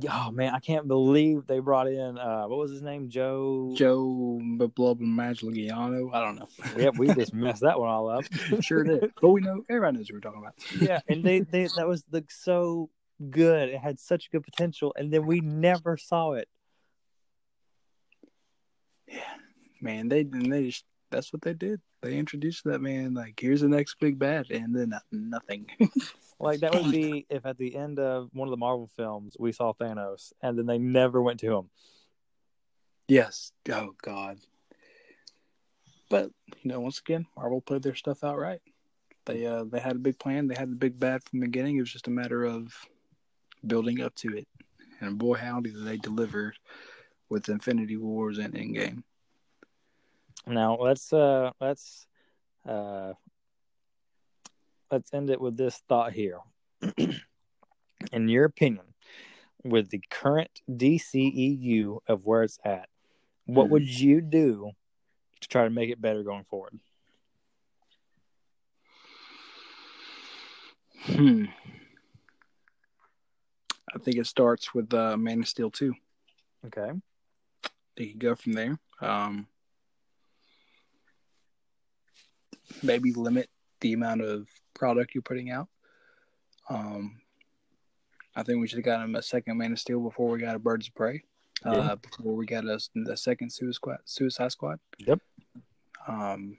[0.09, 3.09] Oh man, I can't believe they brought in uh what was his name?
[3.09, 6.13] Joe Joe blah Magliano.
[6.13, 6.47] I don't know.
[6.77, 8.23] Yep, we just messed that one all up.
[8.61, 9.11] sure did.
[9.21, 10.53] But we know everybody knows what we're talking about.
[10.79, 12.89] yeah, and they, they that was the so
[13.29, 13.69] good.
[13.69, 16.47] It had such good potential, and then we never saw it.
[19.07, 19.21] Yeah,
[19.81, 21.81] man, they they just that's what they did.
[22.01, 25.67] They introduced that man like here's the next big bad, and then nothing.
[26.39, 29.51] like that would be if at the end of one of the Marvel films we
[29.51, 31.69] saw Thanos, and then they never went to him.
[33.07, 33.51] Yes.
[33.71, 34.37] Oh God.
[36.09, 36.31] But
[36.63, 38.61] you know, once again, Marvel played their stuff out right.
[39.25, 40.47] They uh they had a big plan.
[40.47, 41.77] They had the big bad from the beginning.
[41.77, 42.73] It was just a matter of
[43.65, 44.47] building up to it.
[45.01, 46.53] And boy, howdy, did they deliver
[47.29, 49.03] with Infinity Wars and Endgame.
[50.47, 52.07] Now let's uh let's
[52.67, 53.13] uh
[54.91, 56.39] let's end it with this thought here.
[58.11, 58.85] In your opinion,
[59.63, 62.87] with the current DCEU of where it's at,
[63.45, 63.73] what mm-hmm.
[63.73, 64.71] would you do
[65.41, 66.79] to try to make it better going forward?
[71.03, 71.45] Hmm.
[73.93, 75.93] I think it starts with uh, Man of Steel 2.
[76.67, 76.91] Okay.
[77.97, 78.77] You can go from there.
[79.01, 79.47] Um,
[82.83, 83.49] maybe limit
[83.81, 85.67] the amount of product you're putting out.
[86.69, 87.21] Um,
[88.35, 90.59] I think we should have gotten a second Man of Steel before we got a
[90.59, 91.23] Birds of Prey.
[91.65, 91.95] Uh, yeah.
[91.95, 93.97] Before we got a, the second Suicide Squad.
[94.05, 94.79] Suicide Squad.
[94.99, 95.19] Yep.
[96.07, 96.57] Um,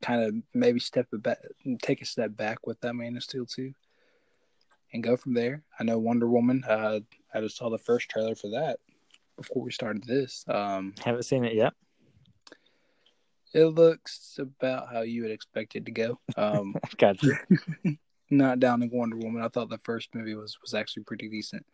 [0.00, 1.38] kind of maybe step back,
[1.82, 3.72] take a step back with that Man of Steel too,
[4.92, 5.64] and go from there.
[5.78, 6.62] I know Wonder Woman.
[6.68, 7.00] Uh,
[7.34, 8.78] I just saw the first trailer for that
[9.36, 10.44] before we started this.
[10.48, 11.74] Um, Haven't seen it yet.
[13.54, 16.20] It looks about how you would expect it to go.
[16.36, 17.38] Um, gotcha.
[18.30, 19.42] not down to Wonder Woman.
[19.42, 21.64] I thought the first movie was was actually pretty decent.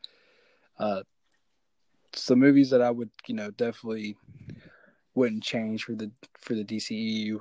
[0.78, 1.02] Uh,
[2.12, 4.16] some movies that I would, you know, definitely
[5.14, 7.40] wouldn't change for the for the DCEU.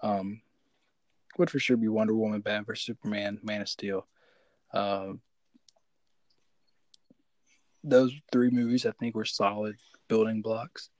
[0.00, 0.40] Um,
[1.36, 4.06] would for sure be Wonder Woman, Batman vs Superman, Man of Steel.
[4.72, 5.12] Uh,
[7.84, 9.76] those three movies I think were solid
[10.08, 10.90] building blocks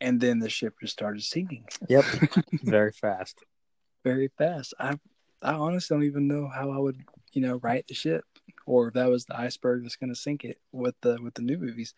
[0.00, 1.66] and then the ship just started sinking.
[1.88, 2.04] Yep,
[2.62, 3.38] very fast.
[4.04, 4.74] Very fast.
[4.78, 4.98] I
[5.42, 7.00] I honestly don't even know how I would
[7.32, 8.24] you know right the ship,
[8.66, 11.42] or if that was the iceberg that's going to sink it with the with the
[11.42, 11.94] new movies.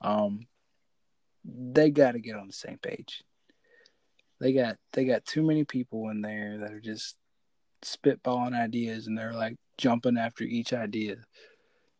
[0.00, 0.46] Um,
[1.44, 3.22] they got to get on the same page.
[4.40, 7.16] They got they got too many people in there that are just
[7.82, 11.16] spitballing ideas, and they're like jumping after each idea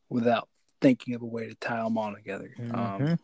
[0.08, 0.48] without
[0.80, 2.54] thinking of a way to tie them all together.
[2.58, 3.04] Um, mm-hmm.
[3.04, 3.18] Um,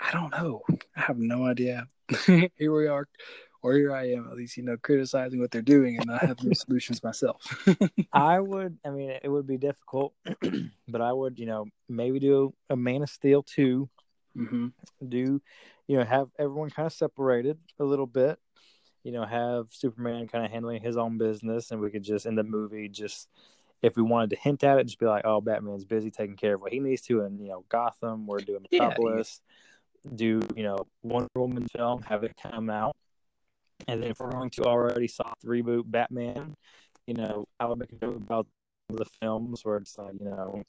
[0.00, 0.62] I don't know.
[0.96, 1.86] I have no idea.
[2.26, 3.08] here we are,
[3.62, 6.42] or here I am, at least, you know, criticizing what they're doing and I have
[6.42, 7.66] no solutions myself.
[8.12, 10.12] I would, I mean, it would be difficult,
[10.88, 13.88] but I would, you know, maybe do a Man of Steel 2.
[14.36, 14.66] Mm-hmm.
[15.08, 15.40] Do,
[15.86, 18.38] you know, have everyone kind of separated a little bit.
[19.02, 22.36] You know, have Superman kind of handling his own business, and we could just in
[22.36, 23.28] the movie just
[23.82, 26.54] if we wanted to hint at it, just be like, "Oh, Batman's busy taking care
[26.54, 29.42] of what he needs to," and you know, Gotham, we're doing Metropolis.
[29.42, 29.54] Yeah,
[30.14, 32.96] do you know Wonder Woman film, have it come out,
[33.88, 36.54] and then if we're going to already soft reboot Batman,
[37.06, 38.46] you know, I would make a joke about
[38.88, 40.62] the films where it's like you know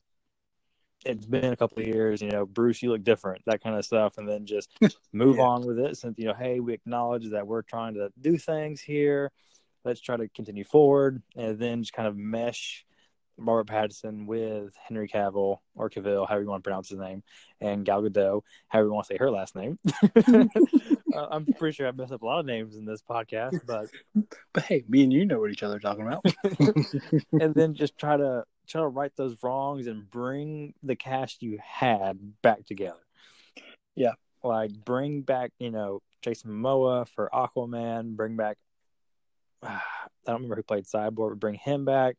[1.05, 3.85] it's been a couple of years, you know, Bruce, you look different, that kind of
[3.85, 4.69] stuff, and then just
[5.13, 5.43] move yeah.
[5.43, 5.97] on with it.
[5.97, 9.31] Since you know, hey, we acknowledge that we're trying to do things here.
[9.83, 12.85] Let's try to continue forward, and then just kind of mesh
[13.37, 17.23] Robert Pattinson with Henry Cavill or Cavill, however you want to pronounce his name,
[17.59, 19.77] and Gal Gadot, however you want to say her last name.
[21.13, 23.89] uh, I'm pretty sure I messed up a lot of names in this podcast, but
[24.53, 26.25] but hey, me and you know what each other are talking about.
[27.41, 31.59] and then just try to try to right those wrongs and bring the cast you
[31.61, 32.99] had back together.
[33.95, 38.57] Yeah, like bring back you know Jason Momoa for Aquaman, bring back.
[39.61, 39.79] Uh,
[40.27, 42.15] I don't remember who played Cyborg, but bring him back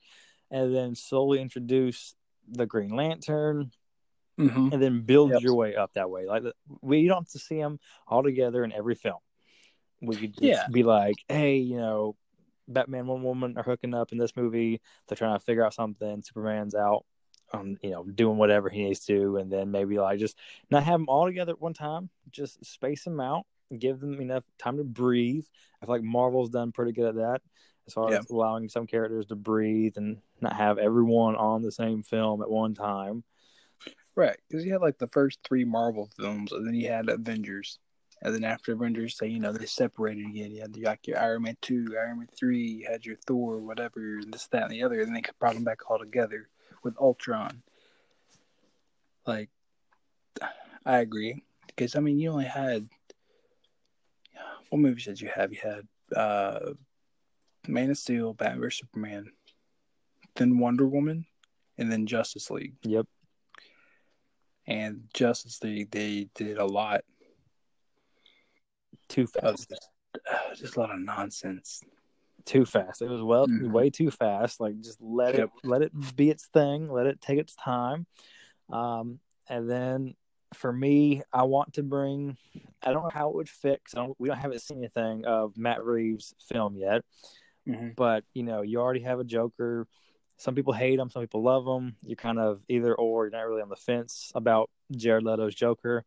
[0.51, 2.15] and then slowly introduce
[2.49, 3.73] the Green Lantern,
[4.39, 4.69] mm-hmm.
[4.73, 5.43] and then build yep.
[5.43, 6.27] your way up that way.
[6.27, 6.45] Like
[6.81, 9.19] we don't have to see them all together in every film.
[10.01, 10.67] We could yeah.
[10.71, 12.17] be like, hey, you know,
[12.69, 14.81] Batman, Wonder Woman are hooking up in this movie.
[15.09, 16.23] They're trying to figure out something.
[16.23, 17.07] Superman's out,
[17.53, 20.37] um, you know, doing whatever he needs to, and then maybe like just
[20.71, 22.11] not have them all together at one time.
[22.31, 25.47] Just space them out, give them enough time to breathe.
[25.81, 27.43] I feel like Marvel's done pretty good at that
[27.87, 28.19] as far yeah.
[28.19, 32.51] as allowing some characters to breathe and not have everyone on the same film at
[32.51, 33.25] one time.
[34.15, 37.79] Right, because you had like the first three Marvel films, and then you had Avengers,
[38.23, 40.53] And then after Avengers, say you know they separated again.
[40.53, 44.19] You had like your Iron Man two, Iron Man three, you had your Thor, whatever,
[44.19, 45.01] and this, that, and the other.
[45.01, 46.49] And then they brought them back all together
[46.83, 47.63] with Ultron.
[49.27, 49.51] Like,
[50.85, 52.89] I agree because I mean you only had
[54.71, 55.53] what movies did you have?
[55.53, 56.73] You had uh,
[57.69, 59.27] Man of Steel, Batman vs Superman,
[60.37, 61.27] then Wonder Woman,
[61.79, 62.75] and then Justice League.
[62.83, 63.07] Yep.
[64.67, 67.03] And Justice League, they did a lot
[69.09, 69.69] too fast.
[69.69, 69.89] Just,
[70.31, 71.83] uh, just, a lot of nonsense.
[72.45, 73.03] Too fast.
[73.03, 73.71] It was well mm-hmm.
[73.71, 74.61] way too fast.
[74.61, 75.51] Like just let yep.
[75.63, 76.91] it let it be its thing.
[76.91, 78.07] Let it take its time.
[78.71, 80.15] Um, and then
[80.55, 82.37] for me, I want to bring.
[82.83, 85.85] I don't know how it would fit because we don't haven't seen anything of Matt
[85.85, 87.03] Reeves' film yet.
[87.69, 87.89] Mm-hmm.
[87.97, 89.87] But you know, you already have a Joker.
[90.39, 91.97] Some people hate him, some people love him.
[92.03, 93.25] You're kind of either or.
[93.25, 96.05] You're not really on the fence about Jared Leto's Joker.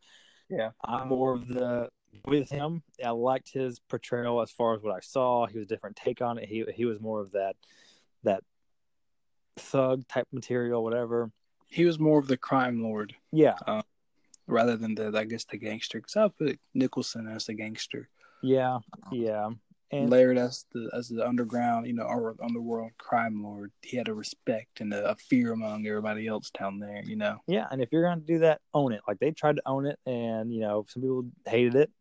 [0.49, 1.89] Yeah, I'm more of the
[2.25, 2.83] with him.
[3.03, 5.45] I liked his portrayal as far as what I saw.
[5.47, 6.47] He was a different take on it.
[6.47, 7.55] He he was more of that
[8.23, 8.43] that
[9.57, 11.31] thug type material, whatever.
[11.67, 13.13] He was more of the crime lord.
[13.31, 13.55] Yeah.
[13.65, 13.83] Uh,
[14.47, 18.09] rather than the I guess the gangster because I put Nicholson as the gangster.
[18.41, 18.79] Yeah,
[19.11, 19.49] yeah.
[19.91, 23.71] And Laird as the as the underground, you know, or underworld crime lord.
[23.81, 27.37] He had a respect and a, a, fear among everybody else down there, you know.
[27.47, 29.01] Yeah, and if you're going to do that, own it.
[29.07, 31.91] Like they tried to own it, and you know, some people hated it.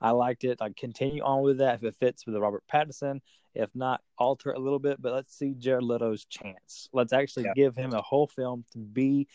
[0.00, 0.60] I liked it.
[0.60, 3.20] Like continue on with that if it fits with the Robert Pattinson.
[3.54, 5.02] If not, alter it a little bit.
[5.02, 6.88] But let's see Jared Leto's chance.
[6.92, 7.54] Let's actually yeah.
[7.56, 9.26] give him a whole film to be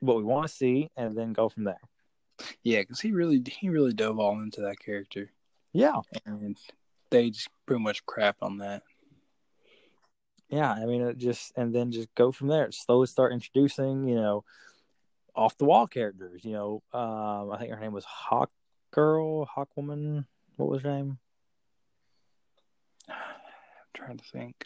[0.00, 1.80] what we want to see, and then go from there.
[2.62, 5.30] Yeah, because he really he really dove all into that character.
[5.72, 6.56] Yeah, and
[7.10, 8.82] they just pretty much crap on that.
[10.48, 12.70] Yeah, I mean, it just and then just go from there.
[12.72, 14.44] Slowly start introducing, you know,
[15.34, 16.44] off the wall characters.
[16.44, 18.50] You know, um, I think her name was Hawk
[18.90, 20.26] Girl, Hawk Woman.
[20.56, 21.18] What was her name?
[23.08, 23.14] I'm
[23.94, 24.64] trying to think.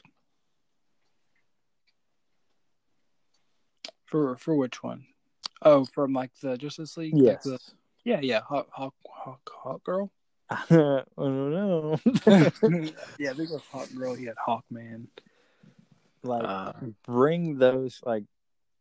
[4.07, 5.07] For for which one?
[5.62, 7.14] Oh, from like the Justice League.
[7.16, 7.45] Yes.
[7.47, 7.72] Like the,
[8.05, 8.40] yeah, yeah.
[8.40, 10.11] Hawk, Hawk, Hawk, Hawk Girl.
[10.70, 11.96] I don't know.
[13.18, 14.14] yeah, I think Hawk Girl.
[14.14, 15.07] He had Hawkman.
[16.22, 16.72] Like, uh,
[17.05, 18.24] bring those like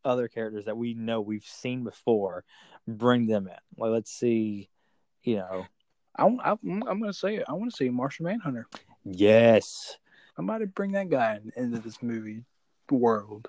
[0.06, 2.44] other characters that we know we've seen before.
[2.88, 3.54] Bring them in.
[3.78, 4.70] Like, let's see.
[5.24, 5.66] You know,
[6.18, 7.46] I, I, I'm going to say it.
[7.48, 8.68] I want to see Martian Manhunter.
[9.04, 9.98] Yes,
[10.38, 12.44] I might bring that guy into this movie
[12.90, 13.48] world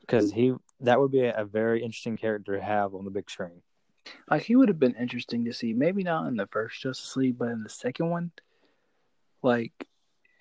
[0.00, 3.30] because he that would be a, a very interesting character to have on the big
[3.30, 3.62] screen.
[4.30, 7.38] Like he would have been interesting to see, maybe not in the first Justice League,
[7.38, 8.32] but in the second one.
[9.42, 9.72] Like,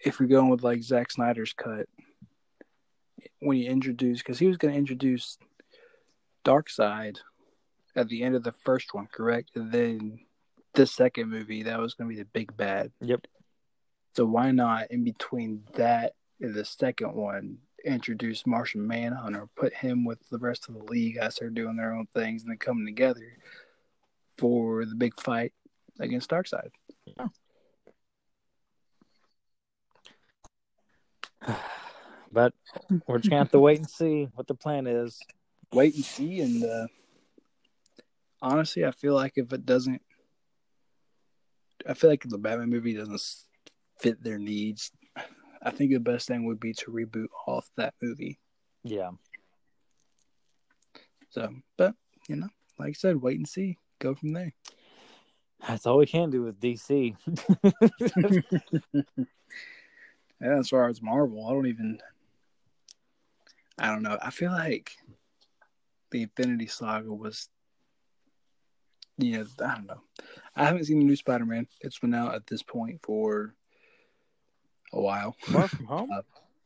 [0.03, 1.87] if we're going with like Zack Snyder's cut,
[3.39, 5.37] when you introduce, because he was going to introduce
[6.45, 7.17] Darkseid
[7.95, 9.51] at the end of the first one, correct?
[9.55, 10.19] And then
[10.73, 12.91] the second movie, that was going to be the big bad.
[13.01, 13.27] Yep.
[14.15, 20.05] So why not in between that and the second one introduce Martian Manhunter, put him
[20.05, 22.85] with the rest of the league as they're doing their own things and then coming
[22.85, 23.37] together
[24.37, 25.53] for the big fight
[25.99, 26.69] against Darkseid.
[27.05, 27.27] Yeah.
[32.31, 32.53] But
[33.07, 35.19] we're just gonna have to wait and see what the plan is.
[35.73, 36.85] Wait and see, and uh,
[38.39, 39.99] honestly, I feel like if it doesn't,
[41.87, 43.19] I feel like if the Batman movie doesn't
[43.99, 44.91] fit their needs,
[45.61, 48.39] I think the best thing would be to reboot off that movie.
[48.83, 49.11] Yeah.
[51.29, 51.95] So, but
[52.27, 53.77] you know, like I said, wait and see.
[53.99, 54.53] Go from there.
[55.67, 57.15] That's all we can do with DC.
[60.41, 61.99] yeah, as far as Marvel, I don't even.
[63.77, 64.17] I don't know.
[64.21, 64.91] I feel like
[66.11, 67.49] the Infinity Saga was.
[69.17, 70.01] You know, I don't know.
[70.55, 71.67] I haven't seen the new Spider Man.
[71.81, 73.53] It's been out at this point for
[74.93, 75.35] a while.
[75.41, 76.11] Far from home?
[76.11, 76.21] uh,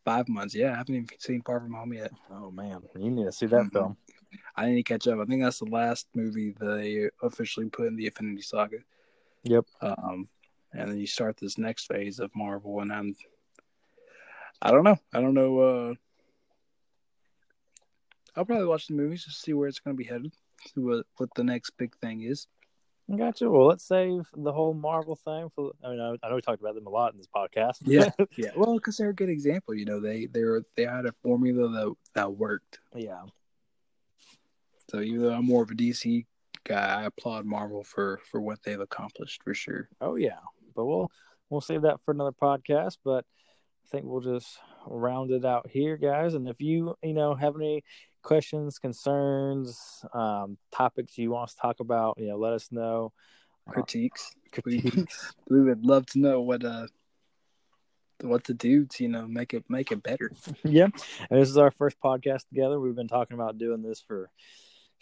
[0.05, 0.55] five months.
[0.55, 2.11] Yeah, I haven't even seen Far From Home yet.
[2.31, 3.69] Oh man, you need to see that mm-hmm.
[3.69, 3.97] film.
[4.55, 5.19] I need to catch up.
[5.19, 8.77] I think that's the last movie they officially put in the Infinity Saga.
[9.43, 9.65] Yep.
[9.81, 10.27] Um,
[10.73, 13.15] and then you start this next phase of Marvel, and I'm,
[14.61, 14.97] I don't know.
[15.13, 15.59] I don't know.
[15.59, 15.93] Uh,
[18.35, 20.33] I'll probably watch the movies to see where it's going to be headed.
[20.73, 22.47] See what what the next big thing is.
[23.17, 23.49] Gotcha.
[23.49, 25.71] Well, let's save the whole Marvel thing for.
[25.83, 27.77] I mean, I, I know we talked about them a lot in this podcast.
[27.81, 28.51] yeah, yeah.
[28.55, 29.73] Well, because they're a good example.
[29.73, 32.79] You know, they they were they had a formula that that worked.
[32.95, 33.23] Yeah.
[34.89, 36.25] So even though I'm more of a DC
[36.63, 39.89] guy, I applaud Marvel for for what they've accomplished for sure.
[39.99, 40.39] Oh yeah,
[40.73, 41.11] but we'll
[41.49, 42.99] we'll save that for another podcast.
[43.03, 43.25] But
[43.85, 46.35] I think we'll just round it out here, guys.
[46.35, 47.83] And if you you know have any
[48.23, 53.11] questions, concerns, um, topics you want us to talk about, you know, let us know.
[53.69, 54.33] critiques.
[54.65, 55.33] We, Critiques.
[55.49, 56.87] we would love to know what uh
[58.21, 60.31] what to do to you know make it make it better.
[60.63, 60.87] yeah,
[61.29, 62.79] and this is our first podcast together.
[62.79, 64.29] We've been talking about doing this for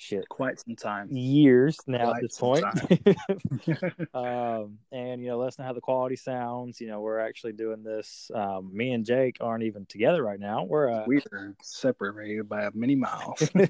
[0.02, 1.08] shit Quite some time.
[1.12, 2.66] years now Quite at this point.
[4.16, 6.82] um, and you know, let us know how the quality sounds.
[6.82, 8.32] You know, we're actually doing this.
[8.34, 10.64] Um, me and Jake aren't even together right now.
[10.64, 13.47] We're uh, we are separated by many miles.
[13.54, 13.70] and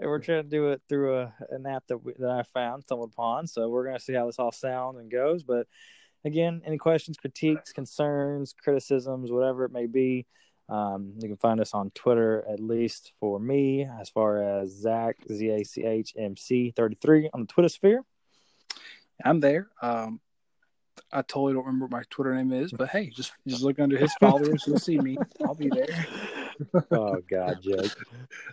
[0.00, 3.12] we're trying to do it through a an app that we, that I found, stumbled
[3.12, 3.46] upon.
[3.46, 5.44] So we're gonna see how this all sounds and goes.
[5.44, 5.68] But
[6.24, 10.26] again, any questions, critiques, concerns, criticisms, whatever it may be,
[10.70, 12.44] um, you can find us on Twitter.
[12.48, 16.96] At least for me, as far as Zach Z A C H M C thirty
[17.00, 18.04] three on the Twitter sphere.
[19.24, 19.68] I'm there.
[19.82, 20.20] Um,
[21.12, 23.98] I totally don't remember what my Twitter name is, but hey, just just look under
[23.98, 24.64] his followers.
[24.66, 25.16] You'll see me.
[25.44, 26.06] I'll be there.
[26.92, 27.92] oh God, Jake.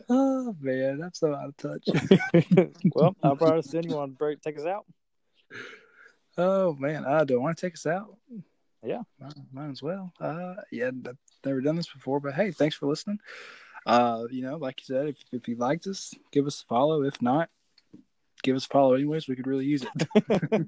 [0.10, 1.88] Oh man, I'm so out of touch.
[2.96, 3.90] well, I brought us in.
[3.90, 4.86] You want to break, take us out?
[6.38, 8.16] Oh man, I don't want to take us out.
[8.84, 9.02] Yeah.
[9.20, 10.14] might, might as well.
[10.20, 13.20] Uh, yeah, I've never done this before, but hey, thanks for listening.
[13.86, 17.04] Uh, you know, like you said, if if you liked us, give us a follow.
[17.04, 17.50] If not,
[18.44, 19.28] give us a follow anyways.
[19.28, 20.68] We could really use it.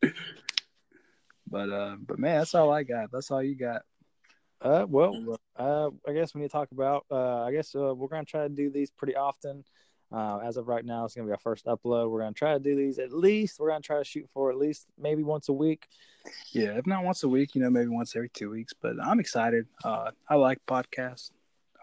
[1.50, 3.10] but uh, but man, that's all I got.
[3.12, 3.82] That's all you got.
[4.60, 7.06] Uh, well, uh, I guess we need to talk about.
[7.10, 9.64] Uh, I guess uh, we're gonna try to do these pretty often.
[10.12, 12.10] Uh, as of right now, it's gonna be our first upload.
[12.10, 13.58] We're gonna try to do these at least.
[13.58, 15.88] We're gonna try to shoot for at least maybe once a week.
[16.52, 18.72] Yeah, if not once a week, you know, maybe once every two weeks.
[18.80, 19.66] But I'm excited.
[19.84, 21.30] Uh, I like podcasts.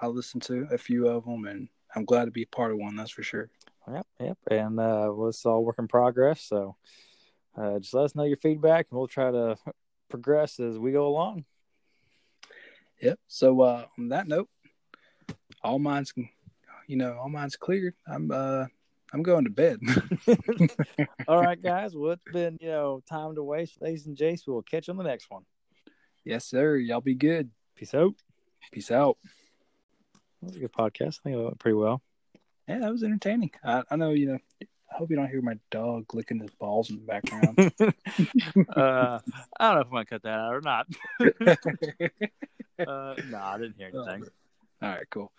[0.02, 2.96] I listen to a few of them, and I'm glad to be part of one.
[2.96, 3.50] That's for sure.
[3.92, 4.38] Yep, yep.
[4.50, 6.42] And uh, well, it's all work in progress.
[6.42, 6.78] So
[7.58, 9.58] uh, just let us know your feedback, and we'll try to
[10.10, 11.46] progress as we go along.
[13.02, 13.20] Yep.
[13.28, 14.50] So uh, on that note,
[15.64, 16.14] all mine's,
[16.88, 17.96] you know, all mine's cleared.
[18.08, 18.66] I'm uh,
[19.14, 19.80] I'm going to bed.
[21.28, 21.96] all right, guys.
[21.96, 24.42] Well, it's been you know time to waste, ladies and Jace.
[24.48, 25.44] We'll catch you on the next one.
[26.26, 26.78] yes, sir.
[26.78, 27.52] Y'all be good.
[27.76, 28.16] Peace out.
[28.72, 29.18] Peace out.
[30.42, 31.20] That was a good podcast.
[31.20, 32.02] I think it went pretty well.
[32.68, 33.52] Yeah, that was entertaining.
[33.64, 34.40] I, I know, you know.
[34.62, 37.58] I hope you don't hear my dog licking his balls in the background.
[38.78, 39.20] uh,
[39.60, 40.86] I don't know if I'm gonna cut that out or not.
[42.80, 44.30] uh, no, I didn't hear anything.
[44.84, 45.32] All right, cool.